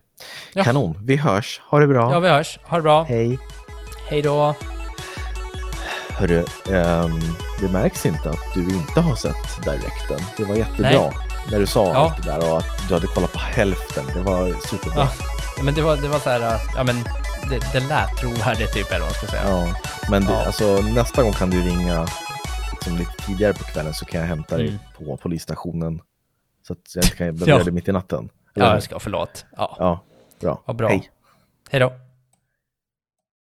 [0.54, 0.64] Ja.
[0.64, 0.98] Kanon.
[1.02, 1.60] Vi hörs.
[1.70, 2.12] Ha det bra.
[2.12, 2.58] Ja, vi hörs.
[2.62, 3.02] Ha det bra.
[3.02, 3.38] Hej.
[4.06, 4.54] Hej då!
[6.10, 7.20] Hörru, um,
[7.60, 10.20] det märks inte att du inte har sett direkten.
[10.36, 11.12] Det var jättebra Nej.
[11.50, 11.94] när du sa ja.
[11.94, 14.04] allt det där och att du hade kollat på hälften.
[14.14, 15.08] Det var superbra.
[15.56, 16.96] Ja, men det var, det var så här, ja men
[17.50, 19.42] det, det lät trovärdigt typ eller vad man ska säga.
[19.44, 19.74] Ja,
[20.10, 20.46] men det, ja.
[20.46, 22.06] Alltså, nästa gång kan du ringa
[22.72, 24.80] liksom, lite tidigare på kvällen så kan jag hämta dig mm.
[24.98, 26.00] på polisstationen.
[26.66, 27.64] Så att jag inte kan behöva ja.
[27.64, 28.28] det mitt i natten.
[28.56, 28.66] Eller?
[28.66, 29.46] Ja, jag ska, förlåt.
[29.56, 30.00] Ja, ja
[30.40, 30.62] bra.
[30.66, 30.88] Ja, bra.
[30.88, 31.10] Hej.
[31.70, 31.92] Hej då.